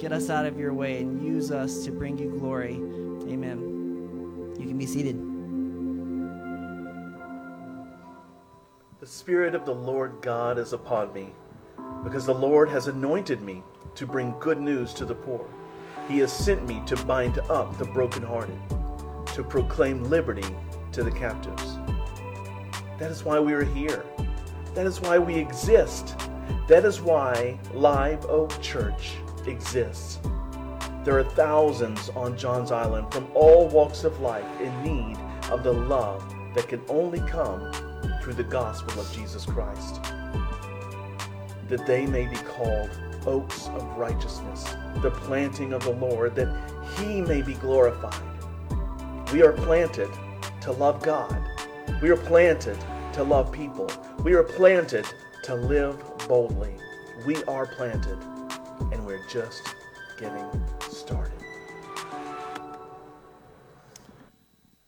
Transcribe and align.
Get 0.00 0.12
us 0.12 0.30
out 0.30 0.46
of 0.46 0.58
your 0.58 0.72
way 0.72 1.02
and 1.02 1.22
use 1.22 1.50
us 1.52 1.84
to 1.84 1.92
bring 1.92 2.16
you 2.16 2.30
glory. 2.30 2.76
Amen. 3.30 4.54
You 4.58 4.66
can 4.66 4.78
be 4.78 4.86
seated. 4.86 5.20
The 8.98 9.06
Spirit 9.06 9.54
of 9.54 9.66
the 9.66 9.74
Lord 9.74 10.14
God 10.22 10.56
is 10.56 10.72
upon 10.72 11.12
me, 11.12 11.34
because 12.02 12.24
the 12.24 12.32
Lord 12.32 12.70
has 12.70 12.86
anointed 12.86 13.42
me 13.42 13.62
to 13.94 14.06
bring 14.06 14.34
good 14.40 14.58
news 14.58 14.94
to 14.94 15.04
the 15.04 15.14
poor. 15.14 15.46
He 16.08 16.20
has 16.20 16.32
sent 16.32 16.66
me 16.66 16.80
to 16.86 16.96
bind 17.04 17.38
up 17.50 17.76
the 17.76 17.84
brokenhearted, 17.84 18.58
to 19.34 19.44
proclaim 19.44 20.04
liberty 20.04 20.56
to 20.92 21.02
the 21.02 21.10
captives. 21.10 21.76
That 22.98 23.10
is 23.10 23.22
why 23.22 23.38
we 23.38 23.52
are 23.52 23.64
here. 23.64 24.02
That 24.74 24.86
is 24.86 24.98
why 25.02 25.18
we 25.18 25.34
exist. 25.34 26.16
That 26.68 26.86
is 26.86 27.02
why 27.02 27.58
Live 27.74 28.24
Oak 28.24 28.58
Church 28.62 29.16
exists. 29.50 30.18
There 31.04 31.18
are 31.18 31.24
thousands 31.24 32.08
on 32.10 32.36
John's 32.36 32.72
Island 32.72 33.12
from 33.12 33.26
all 33.34 33.68
walks 33.68 34.04
of 34.04 34.20
life 34.20 34.60
in 34.60 34.82
need 34.82 35.16
of 35.50 35.62
the 35.62 35.72
love 35.72 36.22
that 36.54 36.68
can 36.68 36.82
only 36.88 37.20
come 37.20 37.72
through 38.22 38.34
the 38.34 38.44
gospel 38.44 39.00
of 39.00 39.10
Jesus 39.12 39.44
Christ. 39.46 40.02
That 41.68 41.86
they 41.86 42.06
may 42.06 42.26
be 42.26 42.36
called 42.36 42.90
oaks 43.26 43.68
of 43.68 43.84
righteousness, 43.96 44.64
the 45.02 45.10
planting 45.10 45.72
of 45.72 45.84
the 45.84 45.92
Lord, 45.92 46.34
that 46.36 46.54
he 46.98 47.20
may 47.20 47.42
be 47.42 47.54
glorified. 47.54 48.14
We 49.32 49.42
are 49.42 49.52
planted 49.52 50.10
to 50.62 50.72
love 50.72 51.02
God. 51.02 51.42
We 52.02 52.10
are 52.10 52.16
planted 52.16 52.78
to 53.14 53.22
love 53.22 53.52
people. 53.52 53.90
We 54.22 54.34
are 54.34 54.42
planted 54.42 55.06
to 55.44 55.54
live 55.54 56.02
boldly. 56.28 56.74
We 57.24 57.42
are 57.44 57.66
planted, 57.66 58.18
just 59.30 59.76
getting 60.18 60.44
started. 60.90 61.32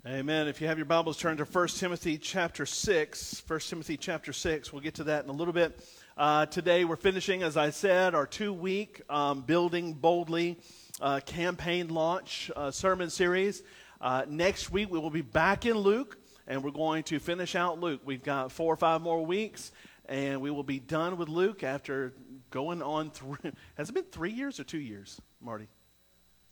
Amen. 0.05 0.49
If 0.49 0.61
you 0.61 0.67
have 0.67 0.79
your 0.79 0.85
Bibles, 0.85 1.17
turn 1.17 1.37
to 1.37 1.45
1 1.45 1.69
Timothy 1.69 2.19
chapter 2.19 2.67
6. 2.67 3.45
1 3.47 3.61
Timothy 3.61 3.97
chapter 3.97 4.33
6. 4.33 4.73
We'll 4.73 4.83
get 4.83 4.95
to 4.95 5.05
that 5.05 5.23
in 5.23 5.31
a 5.31 5.33
little 5.33 5.55
bit. 5.55 5.79
Uh, 6.17 6.47
today 6.47 6.85
we're 6.85 6.97
finishing, 6.97 7.45
as 7.45 7.57
I 7.57 7.71
said, 7.71 8.17
our 8.17 8.27
two 8.27 8.53
week 8.53 9.01
um, 9.09 9.43
Building 9.43 9.93
Boldly 9.93 10.59
uh, 11.01 11.21
campaign 11.21 11.89
launch 11.89 12.51
uh, 12.57 12.73
sermon 12.73 13.11
series. 13.11 13.63
Uh, 14.01 14.25
next 14.29 14.73
week 14.73 14.91
we 14.91 14.99
will 14.99 15.11
be 15.11 15.23
back 15.23 15.67
in 15.67 15.79
Luke 15.79 16.19
and 16.49 16.65
we're 16.65 16.73
going 16.73 17.05
to 17.05 17.21
finish 17.21 17.55
out 17.55 17.79
Luke. 17.79 18.01
We've 18.05 18.25
got 18.25 18.51
four 18.51 18.75
or 18.75 18.77
five 18.77 19.03
more 19.03 19.25
weeks 19.25 19.71
and 20.07 20.41
we 20.41 20.51
will 20.51 20.65
be 20.65 20.81
done 20.81 21.17
with 21.17 21.29
Luke 21.29 21.63
after 21.63 22.13
going 22.53 22.83
on 22.83 23.11
through. 23.11 23.39
Has 23.77 23.89
it 23.89 23.95
been 23.95 24.05
three 24.05 24.31
years 24.31 24.61
or 24.61 24.65
two 24.65 24.79
years, 24.79 25.21
Marty? 25.41 25.65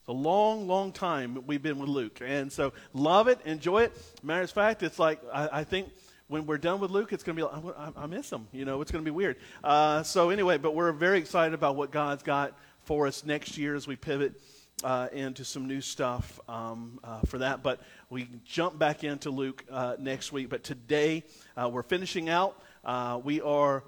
It's 0.01 0.09
a 0.09 0.12
long, 0.12 0.67
long 0.67 0.93
time 0.93 1.45
we've 1.47 1.62
been 1.62 1.79
with 1.79 1.91
Luke. 1.91 2.20
And 2.25 2.51
so 2.51 2.73
love 2.93 3.29
it, 3.29 3.39
enjoy 3.45 3.83
it. 3.83 3.93
Matter 4.25 4.43
of 4.43 4.51
fact, 4.51 4.83
it's 4.83 4.98
like, 4.98 5.21
I, 5.33 5.61
I 5.61 5.65
think 5.65 5.91
when 6.27 6.47
we're 6.47 6.59
done 6.59 6.81
with 6.81 6.91
Luke, 6.91 7.12
it's 7.12 7.23
going 7.23 7.37
to 7.37 7.45
be 7.45 7.48
like, 7.48 7.77
I, 7.77 8.05
I 8.05 8.06
miss 8.06 8.33
him. 8.33 8.48
You 8.51 8.65
know, 8.65 8.81
it's 8.81 8.91
going 8.91 9.05
to 9.05 9.09
be 9.09 9.15
weird. 9.15 9.37
Uh, 9.62 10.03
so, 10.03 10.31
anyway, 10.31 10.59
but 10.59 10.75
we're 10.75 10.93
very 10.93 11.19
excited 11.19 11.55
about 11.55 11.77
what 11.77 11.91
God's 11.91 12.23
got 12.23 12.56
for 12.84 13.06
us 13.06 13.25
next 13.25 13.59
year 13.59 13.75
as 13.75 13.87
we 13.87 13.95
pivot 13.95 14.41
uh, 14.83 15.09
into 15.12 15.45
some 15.45 15.67
new 15.67 15.81
stuff 15.81 16.41
um, 16.48 16.98
uh, 17.05 17.21
for 17.23 17.39
that. 17.39 17.62
But 17.62 17.81
we 18.09 18.28
jump 18.45 18.78
back 18.78 19.05
into 19.05 19.31
Luke 19.31 19.65
uh, 19.71 19.97
next 19.98 20.33
week. 20.33 20.48
But 20.48 20.65
today, 20.65 21.25
uh, 21.56 21.69
we're 21.69 21.83
finishing 21.83 22.28
out. 22.31 22.62
Uh, 22.84 23.21
we 23.23 23.41
are 23.43 23.84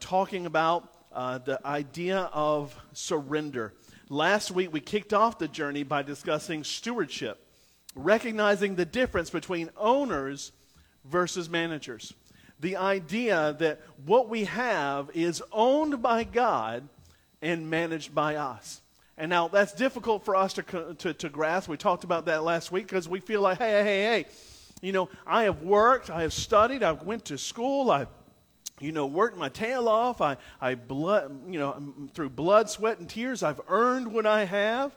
talking 0.00 0.44
about 0.44 0.92
Uh, 1.16 1.38
the 1.38 1.58
idea 1.66 2.28
of 2.34 2.78
surrender. 2.92 3.72
Last 4.10 4.50
week, 4.50 4.70
we 4.70 4.80
kicked 4.80 5.14
off 5.14 5.38
the 5.38 5.48
journey 5.48 5.82
by 5.82 6.02
discussing 6.02 6.62
stewardship, 6.62 7.42
recognizing 7.94 8.74
the 8.74 8.84
difference 8.84 9.30
between 9.30 9.70
owners 9.78 10.52
versus 11.06 11.48
managers. 11.48 12.12
The 12.60 12.76
idea 12.76 13.56
that 13.60 13.80
what 14.04 14.28
we 14.28 14.44
have 14.44 15.08
is 15.14 15.42
owned 15.52 16.02
by 16.02 16.24
God 16.24 16.86
and 17.40 17.70
managed 17.70 18.14
by 18.14 18.36
us. 18.36 18.82
And 19.16 19.30
now 19.30 19.48
that's 19.48 19.72
difficult 19.72 20.22
for 20.22 20.36
us 20.36 20.52
to, 20.52 20.94
to, 20.98 21.14
to 21.14 21.28
grasp. 21.30 21.66
We 21.66 21.78
talked 21.78 22.04
about 22.04 22.26
that 22.26 22.44
last 22.44 22.70
week 22.70 22.88
because 22.88 23.08
we 23.08 23.20
feel 23.20 23.40
like, 23.40 23.56
hey, 23.56 23.70
hey, 23.70 23.84
hey, 23.84 24.02
hey, 24.02 24.26
you 24.82 24.92
know, 24.92 25.08
I 25.26 25.44
have 25.44 25.62
worked, 25.62 26.10
I 26.10 26.20
have 26.22 26.34
studied, 26.34 26.82
I 26.82 26.92
went 26.92 27.24
to 27.26 27.38
school, 27.38 27.90
I, 27.90 28.06
you 28.80 28.92
know, 28.92 29.06
worked 29.06 29.36
my 29.36 29.48
tail 29.48 29.88
off. 29.88 30.20
I, 30.20 30.36
I 30.60 30.74
blood, 30.74 31.52
you 31.52 31.58
know, 31.58 31.82
through 32.14 32.30
blood, 32.30 32.68
sweat, 32.70 32.98
and 32.98 33.08
tears, 33.08 33.42
I've 33.42 33.60
earned 33.68 34.12
what 34.12 34.26
I 34.26 34.44
have 34.44 34.94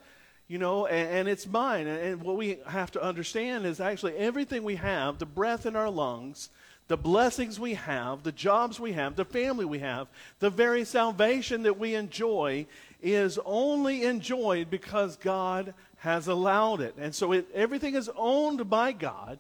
you 0.49 0.57
know, 0.57 0.87
and, 0.87 1.09
and, 1.09 1.27
it's 1.27 1.45
mine. 1.45 1.85
And 1.85 2.23
what 2.23 2.35
we 2.35 2.57
have 2.65 2.89
to 2.93 3.03
understand 3.03 3.67
is 3.67 3.79
actually 3.79 4.17
everything 4.17 4.63
we 4.63 4.77
have, 4.77 5.19
the 5.19 5.27
breath 5.27 5.67
in 5.67 5.75
our 5.75 5.91
lungs, 5.91 6.49
the 6.89 6.97
blessings 6.97 7.59
we 7.59 7.75
have, 7.75 8.23
the 8.23 8.31
jobs 8.31 8.79
we 8.79 8.93
have, 8.93 9.15
the 9.15 9.23
family 9.23 9.63
we 9.63 9.77
have, 9.77 10.07
the 10.39 10.49
very 10.49 10.83
salvation 10.83 11.61
that 11.63 11.77
we 11.77 11.93
enjoy 11.93 12.65
is 13.01 13.37
only 13.45 14.03
enjoyed 14.03 14.71
because 14.71 15.15
God 15.17 15.75
has 15.97 16.27
allowed 16.27 16.81
it. 16.81 16.95
And 16.97 17.13
so 17.13 17.31
it, 17.31 17.47
everything 17.53 17.93
is 17.93 18.09
owned 18.17 18.71
by 18.71 18.91
God, 18.91 19.37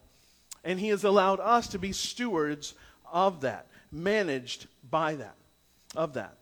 and 0.63 0.79
He 0.79 0.89
has 0.89 1.03
allowed 1.03 1.39
us 1.39 1.67
to 1.69 1.79
be 1.79 1.91
stewards 1.91 2.75
of 3.11 3.41
that, 3.41 3.65
managed 3.91 4.67
by 4.89 5.15
that, 5.15 5.35
of 5.95 6.13
that. 6.13 6.35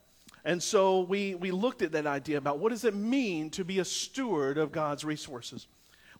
And 0.43 0.63
so 0.63 1.01
we, 1.01 1.35
we 1.35 1.51
looked 1.51 1.81
at 1.81 1.91
that 1.91 2.07
idea 2.07 2.37
about 2.37 2.59
what 2.59 2.69
does 2.69 2.85
it 2.85 2.95
mean 2.95 3.49
to 3.51 3.65
be 3.65 3.79
a 3.79 3.85
steward 3.85 4.57
of 4.57 4.71
God's 4.71 5.03
resources. 5.03 5.67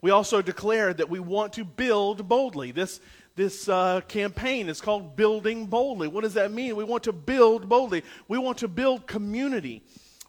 We 0.02 0.12
also 0.12 0.42
declared 0.42 0.98
that 0.98 1.10
we 1.10 1.20
want 1.20 1.54
to 1.54 1.64
build 1.64 2.28
boldly. 2.28 2.72
This, 2.72 3.00
this 3.36 3.70
uh, 3.70 4.02
campaign 4.08 4.70
is 4.70 4.82
called 4.82 5.16
Building 5.16 5.66
Boldly. 5.68 6.08
What 6.08 6.24
does 6.24 6.34
that 6.36 6.52
mean? 6.52 6.76
We 6.76 6.84
want 6.84 7.04
to 7.04 7.14
build 7.14 7.70
boldly. 7.70 8.04
We 8.28 8.38
want 8.38 8.60
to 8.60 8.68
build 8.68 9.08
community. 9.08 9.84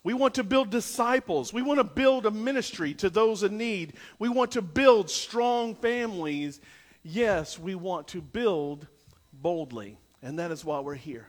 We 0.05 0.15
want 0.15 0.35
to 0.37 0.45
build 0.45 0.71
disciples. 0.71 1.53
We 1.53 1.63
want 1.63 1.81
to 1.81 1.85
build 1.85 2.25
a 2.25 2.31
ministry 2.31 2.95
to 2.95 3.11
those 3.11 3.43
in 3.43 3.59
need. 3.59 3.95
We 4.19 4.29
want 4.29 4.53
to 4.53 4.63
build 4.63 5.11
strong 5.11 5.75
families. 5.75 6.61
Yes, 7.03 7.59
we 7.59 7.75
want 7.75 8.09
to 8.09 8.23
build 8.23 8.87
boldly. 9.33 9.99
And 10.23 10.39
that 10.39 10.51
is 10.51 10.65
why 10.65 10.81
we're 10.81 10.95
here. 10.95 11.29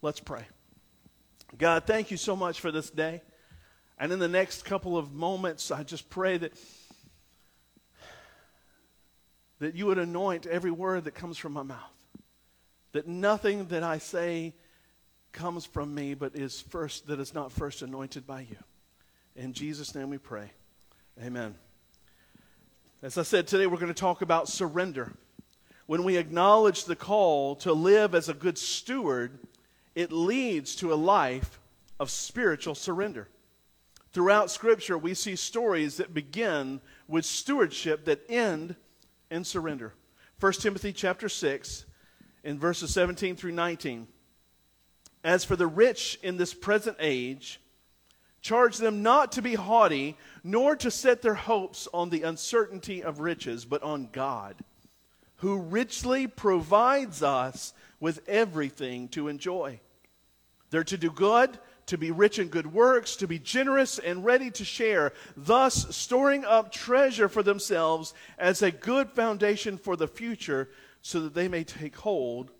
Let's 0.00 0.20
pray. 0.20 0.44
God, 1.58 1.84
thank 1.84 2.10
you 2.10 2.16
so 2.16 2.34
much 2.34 2.60
for 2.60 2.70
this 2.72 2.90
day. 2.90 3.22
And 3.98 4.12
in 4.12 4.18
the 4.18 4.28
next 4.28 4.64
couple 4.64 4.96
of 4.96 5.12
moments, 5.12 5.70
I 5.70 5.82
just 5.82 6.08
pray 6.08 6.38
that, 6.38 6.52
that 9.60 9.74
you 9.74 9.86
would 9.86 9.98
anoint 9.98 10.46
every 10.46 10.70
word 10.70 11.04
that 11.04 11.14
comes 11.14 11.36
from 11.36 11.52
my 11.52 11.62
mouth. 11.62 11.78
That 12.92 13.06
nothing 13.06 13.66
that 13.66 13.82
I 13.82 13.98
say 13.98 14.54
comes 15.32 15.64
from 15.64 15.94
me, 15.94 16.14
but 16.14 16.34
is 16.34 16.60
first, 16.60 17.06
that 17.06 17.20
is 17.20 17.34
not 17.34 17.52
first 17.52 17.82
anointed 17.82 18.26
by 18.26 18.40
you. 18.40 18.56
In 19.36 19.52
Jesus' 19.52 19.94
name 19.94 20.10
we 20.10 20.18
pray. 20.18 20.50
Amen. 21.22 21.54
As 23.02 23.18
I 23.18 23.22
said, 23.22 23.46
today 23.46 23.66
we're 23.66 23.78
going 23.78 23.88
to 23.88 23.94
talk 23.94 24.22
about 24.22 24.48
surrender. 24.48 25.12
When 25.92 26.04
we 26.04 26.16
acknowledge 26.16 26.86
the 26.86 26.96
call 26.96 27.54
to 27.56 27.74
live 27.74 28.14
as 28.14 28.30
a 28.30 28.32
good 28.32 28.56
steward, 28.56 29.38
it 29.94 30.10
leads 30.10 30.74
to 30.76 30.90
a 30.90 30.94
life 30.94 31.60
of 32.00 32.10
spiritual 32.10 32.74
surrender. 32.74 33.28
Throughout 34.14 34.50
Scripture, 34.50 34.96
we 34.96 35.12
see 35.12 35.36
stories 35.36 35.98
that 35.98 36.14
begin 36.14 36.80
with 37.08 37.26
stewardship 37.26 38.06
that 38.06 38.24
end 38.30 38.74
in 39.30 39.44
surrender. 39.44 39.92
1 40.40 40.52
Timothy 40.54 40.94
chapter 40.94 41.28
6, 41.28 41.84
in 42.42 42.58
verses 42.58 42.90
17 42.94 43.36
through 43.36 43.52
19. 43.52 44.08
As 45.22 45.44
for 45.44 45.56
the 45.56 45.66
rich 45.66 46.18
in 46.22 46.38
this 46.38 46.54
present 46.54 46.96
age, 47.00 47.60
charge 48.40 48.78
them 48.78 49.02
not 49.02 49.30
to 49.32 49.42
be 49.42 49.56
haughty, 49.56 50.16
nor 50.42 50.74
to 50.74 50.90
set 50.90 51.20
their 51.20 51.34
hopes 51.34 51.86
on 51.92 52.08
the 52.08 52.22
uncertainty 52.22 53.02
of 53.02 53.20
riches, 53.20 53.66
but 53.66 53.82
on 53.82 54.08
God, 54.10 54.54
who 55.42 55.58
richly 55.58 56.28
provides 56.28 57.20
us 57.20 57.74
with 57.98 58.20
everything 58.28 59.08
to 59.08 59.26
enjoy. 59.26 59.80
They're 60.70 60.84
to 60.84 60.96
do 60.96 61.10
good, 61.10 61.58
to 61.86 61.98
be 61.98 62.12
rich 62.12 62.38
in 62.38 62.46
good 62.46 62.72
works, 62.72 63.16
to 63.16 63.26
be 63.26 63.40
generous 63.40 63.98
and 63.98 64.24
ready 64.24 64.52
to 64.52 64.64
share, 64.64 65.12
thus 65.36 65.94
storing 65.96 66.44
up 66.44 66.70
treasure 66.70 67.28
for 67.28 67.42
themselves 67.42 68.14
as 68.38 68.62
a 68.62 68.70
good 68.70 69.10
foundation 69.10 69.78
for 69.78 69.96
the 69.96 70.06
future, 70.06 70.70
so 71.02 71.22
that 71.22 71.34
they 71.34 71.48
may 71.48 71.64
take 71.64 71.96
hold 71.96 72.52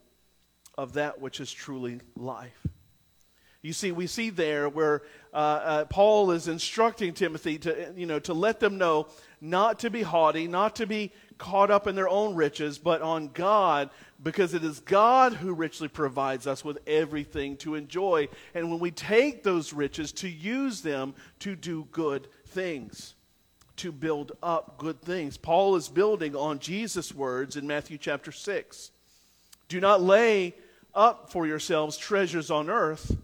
of 0.76 0.94
that 0.94 1.20
which 1.20 1.38
is 1.38 1.52
truly 1.52 2.00
life. 2.16 2.66
You 3.62 3.72
see, 3.72 3.92
we 3.92 4.08
see 4.08 4.30
there 4.30 4.68
where 4.68 5.02
uh, 5.32 5.36
uh, 5.36 5.84
Paul 5.84 6.32
is 6.32 6.48
instructing 6.48 7.14
Timothy 7.14 7.58
to, 7.58 7.94
you 7.96 8.06
know, 8.06 8.18
to 8.18 8.34
let 8.34 8.58
them 8.58 8.76
know 8.76 9.06
not 9.42 9.80
to 9.80 9.90
be 9.90 10.02
haughty, 10.02 10.46
not 10.46 10.76
to 10.76 10.86
be 10.86 11.10
caught 11.36 11.70
up 11.70 11.88
in 11.88 11.96
their 11.96 12.08
own 12.08 12.36
riches, 12.36 12.78
but 12.78 13.02
on 13.02 13.28
God, 13.28 13.90
because 14.22 14.54
it 14.54 14.62
is 14.62 14.78
God 14.78 15.32
who 15.32 15.52
richly 15.52 15.88
provides 15.88 16.46
us 16.46 16.64
with 16.64 16.78
everything 16.86 17.56
to 17.58 17.74
enjoy. 17.74 18.28
And 18.54 18.70
when 18.70 18.78
we 18.78 18.92
take 18.92 19.42
those 19.42 19.72
riches, 19.72 20.12
to 20.12 20.28
use 20.28 20.82
them 20.82 21.14
to 21.40 21.56
do 21.56 21.88
good 21.90 22.28
things, 22.46 23.14
to 23.78 23.90
build 23.90 24.30
up 24.42 24.78
good 24.78 25.02
things. 25.02 25.36
Paul 25.36 25.74
is 25.74 25.88
building 25.88 26.36
on 26.36 26.60
Jesus' 26.60 27.12
words 27.12 27.56
in 27.56 27.66
Matthew 27.66 27.98
chapter 27.98 28.30
6. 28.30 28.92
Do 29.68 29.80
not 29.80 30.00
lay 30.00 30.54
up 30.94 31.32
for 31.32 31.48
yourselves 31.48 31.96
treasures 31.96 32.50
on 32.50 32.70
earth 32.70 33.16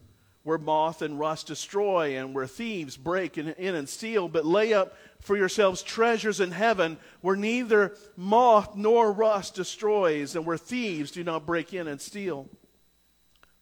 where 0.49 0.57
moth 0.57 1.03
and 1.03 1.19
rust 1.19 1.47
destroy 1.47 2.17
and 2.17 2.35
where 2.35 2.47
thieves 2.47 2.97
break 2.97 3.37
in, 3.37 3.49
in, 3.49 3.75
and 3.75 3.87
steal, 3.87 4.29
but 4.29 4.47
lay 4.47 4.73
up 4.73 4.97
for 5.21 5.37
yourselves 5.37 5.83
treasures 5.83 6.41
in 6.41 6.51
heaven 6.51 6.97
where 7.21 7.37
neither 7.37 7.95
moth 8.17 8.75
nor 8.75 9.13
rust 9.13 9.55
destroys 9.55 10.35
and 10.35 10.47
where 10.47 10.57
thieves 10.57 11.11
do 11.11 11.23
not 11.23 11.45
break 11.45 11.75
in 11.75 11.87
and 11.87 12.01
steal. 12.01 12.49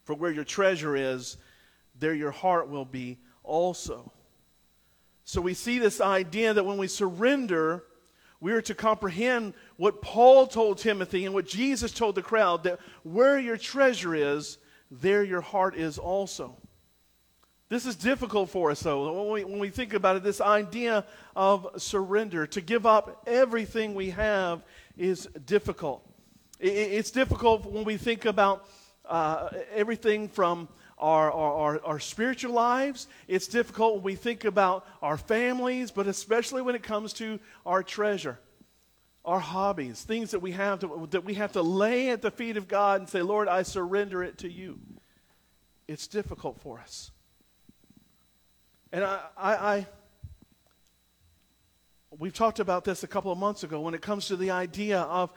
For 0.04 0.14
where 0.14 0.30
your 0.30 0.44
treasure 0.44 0.94
is, 0.94 1.38
there 1.98 2.14
your 2.14 2.30
heart 2.30 2.68
will 2.68 2.84
be 2.84 3.18
also. 3.42 4.12
So 5.24 5.40
we 5.40 5.54
see 5.54 5.80
this 5.80 6.00
idea 6.00 6.54
that 6.54 6.66
when 6.66 6.78
we 6.78 6.86
surrender, 6.86 7.82
we 8.38 8.52
are 8.52 8.62
to 8.62 8.76
comprehend 8.76 9.54
what 9.76 10.02
Paul 10.02 10.46
told 10.46 10.78
Timothy 10.78 11.24
and 11.24 11.34
what 11.34 11.48
Jesus 11.48 11.90
told 11.90 12.14
the 12.14 12.22
crowd 12.22 12.62
that 12.62 12.78
where 13.02 13.40
your 13.40 13.56
treasure 13.56 14.14
is, 14.14 14.58
there 14.88 15.24
your 15.24 15.40
heart 15.40 15.74
is 15.74 15.98
also. 15.98 16.56
This 17.68 17.84
is 17.84 17.96
difficult 17.96 18.50
for 18.50 18.70
us, 18.70 18.80
though, 18.80 19.24
when 19.24 19.32
we, 19.32 19.44
when 19.44 19.58
we 19.58 19.70
think 19.70 19.92
about 19.92 20.16
it. 20.16 20.22
This 20.22 20.40
idea 20.40 21.04
of 21.34 21.66
surrender, 21.78 22.46
to 22.46 22.60
give 22.60 22.86
up 22.86 23.24
everything 23.26 23.94
we 23.94 24.10
have, 24.10 24.62
is 24.96 25.28
difficult. 25.44 26.08
It, 26.60 26.68
it's 26.68 27.10
difficult 27.10 27.66
when 27.66 27.82
we 27.82 27.96
think 27.96 28.24
about 28.24 28.68
uh, 29.04 29.48
everything 29.74 30.28
from 30.28 30.68
our, 30.98 31.30
our, 31.32 31.84
our, 31.84 32.00
spiritual 32.00 32.52
lives. 32.52 33.08
It's 33.28 33.48
difficult 33.48 33.94
when 33.94 34.02
we 34.04 34.14
think 34.14 34.44
about 34.44 34.86
our 35.02 35.18
families, 35.18 35.90
but 35.90 36.06
especially 36.06 36.62
when 36.62 36.74
it 36.74 36.82
comes 36.82 37.12
to 37.14 37.38
our 37.66 37.82
treasure, 37.82 38.38
our 39.24 39.40
hobbies, 39.40 40.02
things 40.02 40.30
that 40.30 40.40
we 40.40 40.52
have 40.52 40.80
to, 40.80 41.08
that 41.10 41.24
we 41.24 41.34
have 41.34 41.52
to 41.52 41.62
lay 41.62 42.10
at 42.10 42.22
the 42.22 42.30
feet 42.30 42.56
of 42.56 42.68
God 42.68 43.00
and 43.00 43.10
say, 43.10 43.22
Lord, 43.22 43.48
I 43.48 43.62
surrender 43.62 44.22
it 44.22 44.38
to 44.38 44.50
you. 44.50 44.78
It's 45.86 46.06
difficult 46.06 46.60
for 46.60 46.78
us. 46.78 47.10
And 48.96 49.04
I, 49.04 49.20
I, 49.36 49.54
I, 49.54 49.86
we've 52.18 52.32
talked 52.32 52.60
about 52.60 52.82
this 52.82 53.02
a 53.02 53.06
couple 53.06 53.30
of 53.30 53.36
months 53.36 53.62
ago 53.62 53.82
when 53.82 53.92
it 53.92 54.00
comes 54.00 54.28
to 54.28 54.36
the 54.36 54.52
idea 54.52 55.00
of 55.00 55.30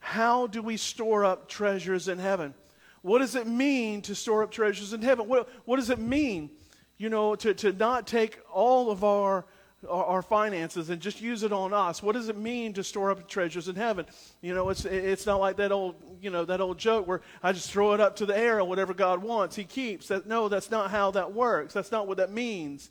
how 0.00 0.48
do 0.48 0.60
we 0.60 0.76
store 0.76 1.24
up 1.24 1.48
treasures 1.48 2.08
in 2.08 2.18
heaven? 2.18 2.54
What 3.02 3.20
does 3.20 3.36
it 3.36 3.46
mean 3.46 4.02
to 4.02 4.16
store 4.16 4.42
up 4.42 4.50
treasures 4.50 4.92
in 4.92 5.00
heaven? 5.00 5.28
What, 5.28 5.48
what 5.64 5.76
does 5.76 5.90
it 5.90 6.00
mean, 6.00 6.50
you 6.98 7.08
know, 7.08 7.36
to, 7.36 7.54
to 7.54 7.72
not 7.72 8.08
take 8.08 8.40
all 8.52 8.90
of 8.90 9.04
our, 9.04 9.46
our, 9.88 10.20
finances 10.20 10.90
and 10.90 11.00
just 11.00 11.20
use 11.20 11.44
it 11.44 11.52
on 11.52 11.72
us? 11.72 12.02
What 12.02 12.14
does 12.14 12.28
it 12.28 12.36
mean 12.36 12.72
to 12.72 12.82
store 12.82 13.12
up 13.12 13.28
treasures 13.28 13.68
in 13.68 13.76
heaven? 13.76 14.06
You 14.42 14.56
know, 14.56 14.70
it's, 14.70 14.84
it's 14.86 15.24
not 15.24 15.38
like 15.38 15.58
that 15.58 15.70
old, 15.70 15.94
you 16.20 16.30
know, 16.30 16.44
that 16.46 16.60
old 16.60 16.78
joke 16.78 17.06
where 17.06 17.20
I 17.44 17.52
just 17.52 17.70
throw 17.70 17.92
it 17.92 18.00
up 18.00 18.16
to 18.16 18.26
the 18.26 18.36
air 18.36 18.58
and 18.58 18.68
whatever 18.68 18.92
God 18.92 19.22
wants, 19.22 19.54
He 19.54 19.62
keeps. 19.62 20.08
That, 20.08 20.26
no, 20.26 20.48
that's 20.48 20.72
not 20.72 20.90
how 20.90 21.12
that 21.12 21.32
works. 21.32 21.74
That's 21.74 21.92
not 21.92 22.08
what 22.08 22.16
that 22.16 22.32
means. 22.32 22.90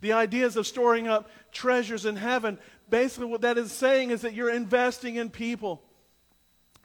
The 0.00 0.12
ideas 0.12 0.56
of 0.56 0.66
storing 0.66 1.08
up 1.08 1.30
treasures 1.52 2.04
in 2.04 2.16
heaven, 2.16 2.58
basically 2.88 3.26
what 3.26 3.40
that 3.40 3.58
is 3.58 3.72
saying 3.72 4.10
is 4.10 4.22
that 4.22 4.34
you're 4.34 4.50
investing 4.50 5.16
in 5.16 5.30
people. 5.30 5.82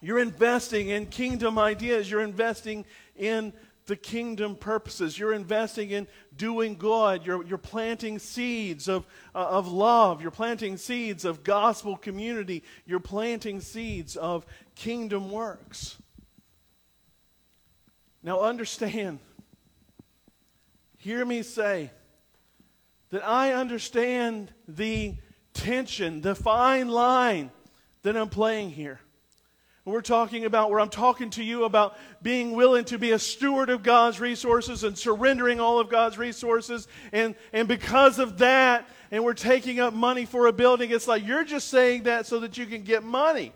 You're 0.01 0.19
investing 0.19 0.89
in 0.89 1.07
kingdom 1.07 1.59
ideas. 1.59 2.09
You're 2.09 2.21
investing 2.21 2.85
in 3.15 3.53
the 3.85 3.95
kingdom 3.95 4.55
purposes. 4.55 5.19
You're 5.19 5.33
investing 5.33 5.91
in 5.91 6.07
doing 6.35 6.75
good. 6.75 7.25
You're, 7.25 7.43
you're 7.43 7.57
planting 7.57 8.17
seeds 8.19 8.87
of, 8.87 9.05
uh, 9.35 9.45
of 9.49 9.67
love. 9.67 10.21
You're 10.21 10.31
planting 10.31 10.77
seeds 10.77 11.25
of 11.25 11.43
gospel 11.43 11.97
community. 11.97 12.63
You're 12.85 12.99
planting 12.99 13.59
seeds 13.59 14.15
of 14.15 14.45
kingdom 14.75 15.29
works. 15.29 15.97
Now, 18.23 18.41
understand, 18.41 19.19
hear 20.97 21.25
me 21.25 21.41
say 21.41 21.91
that 23.11 23.25
I 23.25 23.53
understand 23.53 24.51
the 24.67 25.15
tension, 25.53 26.21
the 26.21 26.35
fine 26.35 26.89
line 26.89 27.51
that 28.03 28.17
I'm 28.17 28.29
playing 28.29 28.71
here. 28.71 28.99
We're 29.83 30.01
talking 30.01 30.45
about 30.45 30.69
where 30.69 30.79
I'm 30.79 30.89
talking 30.89 31.31
to 31.31 31.43
you 31.43 31.63
about 31.63 31.97
being 32.21 32.51
willing 32.51 32.85
to 32.85 32.99
be 32.99 33.11
a 33.11 33.19
steward 33.19 33.71
of 33.71 33.81
God's 33.81 34.19
resources 34.19 34.83
and 34.83 34.95
surrendering 34.95 35.59
all 35.59 35.79
of 35.79 35.89
God's 35.89 36.19
resources. 36.19 36.87
And, 37.11 37.33
and 37.51 37.67
because 37.67 38.19
of 38.19 38.37
that, 38.37 38.87
and 39.09 39.23
we're 39.23 39.33
taking 39.33 39.79
up 39.79 39.93
money 39.93 40.25
for 40.25 40.45
a 40.45 40.53
building, 40.53 40.91
it's 40.91 41.07
like 41.07 41.25
you're 41.25 41.43
just 41.43 41.67
saying 41.69 42.03
that 42.03 42.27
so 42.27 42.39
that 42.41 42.59
you 42.59 42.67
can 42.67 42.83
get 42.83 43.03
money. 43.03 43.53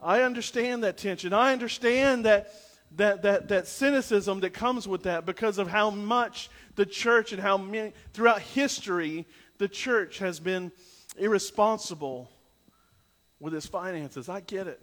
I 0.00 0.22
understand 0.22 0.84
that 0.84 0.96
tension. 0.96 1.32
I 1.32 1.52
understand 1.52 2.24
that, 2.24 2.54
that, 2.96 3.22
that, 3.22 3.48
that 3.48 3.66
cynicism 3.66 4.40
that 4.40 4.54
comes 4.54 4.86
with 4.86 5.02
that 5.02 5.26
because 5.26 5.58
of 5.58 5.68
how 5.68 5.90
much 5.90 6.50
the 6.80 6.86
church 6.86 7.32
and 7.32 7.42
how 7.42 7.58
many, 7.58 7.92
throughout 8.14 8.40
history, 8.40 9.26
the 9.58 9.68
church 9.68 10.16
has 10.16 10.40
been 10.40 10.72
irresponsible 11.18 12.30
with 13.38 13.54
its 13.54 13.66
finances. 13.66 14.30
I 14.30 14.40
get 14.40 14.66
it. 14.66 14.80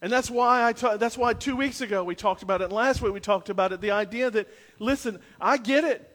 And 0.00 0.12
that's 0.12 0.30
why 0.30 0.64
I 0.64 0.72
ta- 0.74 0.96
that's 0.96 1.18
why 1.18 1.32
2 1.32 1.56
weeks 1.56 1.80
ago 1.80 2.04
we 2.04 2.14
talked 2.14 2.44
about 2.44 2.60
it 2.60 2.64
and 2.64 2.72
last 2.72 3.02
week 3.02 3.14
we 3.14 3.18
talked 3.18 3.48
about 3.48 3.72
it 3.72 3.80
the 3.80 3.90
idea 3.90 4.30
that 4.30 4.46
listen, 4.78 5.18
I 5.40 5.56
get 5.56 5.82
it. 5.82 6.08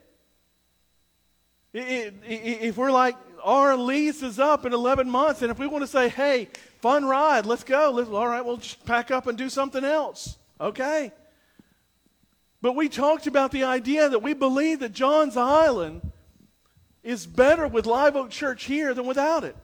If 1.73 2.77
we're 2.77 2.91
like 2.91 3.17
our 3.43 3.75
lease 3.75 4.23
is 4.23 4.39
up 4.39 4.65
in 4.65 4.71
11 4.71 5.09
months 5.09 5.41
and 5.41 5.51
if 5.51 5.59
we 5.59 5.67
want 5.67 5.83
to 5.83 5.87
say, 5.87 6.07
"Hey, 6.07 6.47
fun 6.79 7.03
ride, 7.03 7.45
let's 7.45 7.65
go." 7.65 7.91
Let's, 7.91 8.09
all 8.09 8.27
right, 8.27 8.45
we'll 8.45 8.55
just 8.55 8.85
pack 8.85 9.11
up 9.11 9.27
and 9.27 9.37
do 9.37 9.49
something 9.49 9.83
else. 9.83 10.37
Okay? 10.61 11.11
But 12.61 12.73
we 12.73 12.89
talked 12.89 13.27
about 13.27 13.51
the 13.51 13.63
idea 13.63 14.09
that 14.09 14.21
we 14.21 14.33
believe 14.33 14.79
that 14.79 14.93
Johns 14.93 15.35
Island 15.35 16.01
is 17.03 17.25
better 17.25 17.67
with 17.67 17.85
Live 17.85 18.15
Oak 18.15 18.29
Church 18.29 18.65
here 18.65 18.93
than 18.93 19.07
without 19.07 19.43
it. 19.43 19.55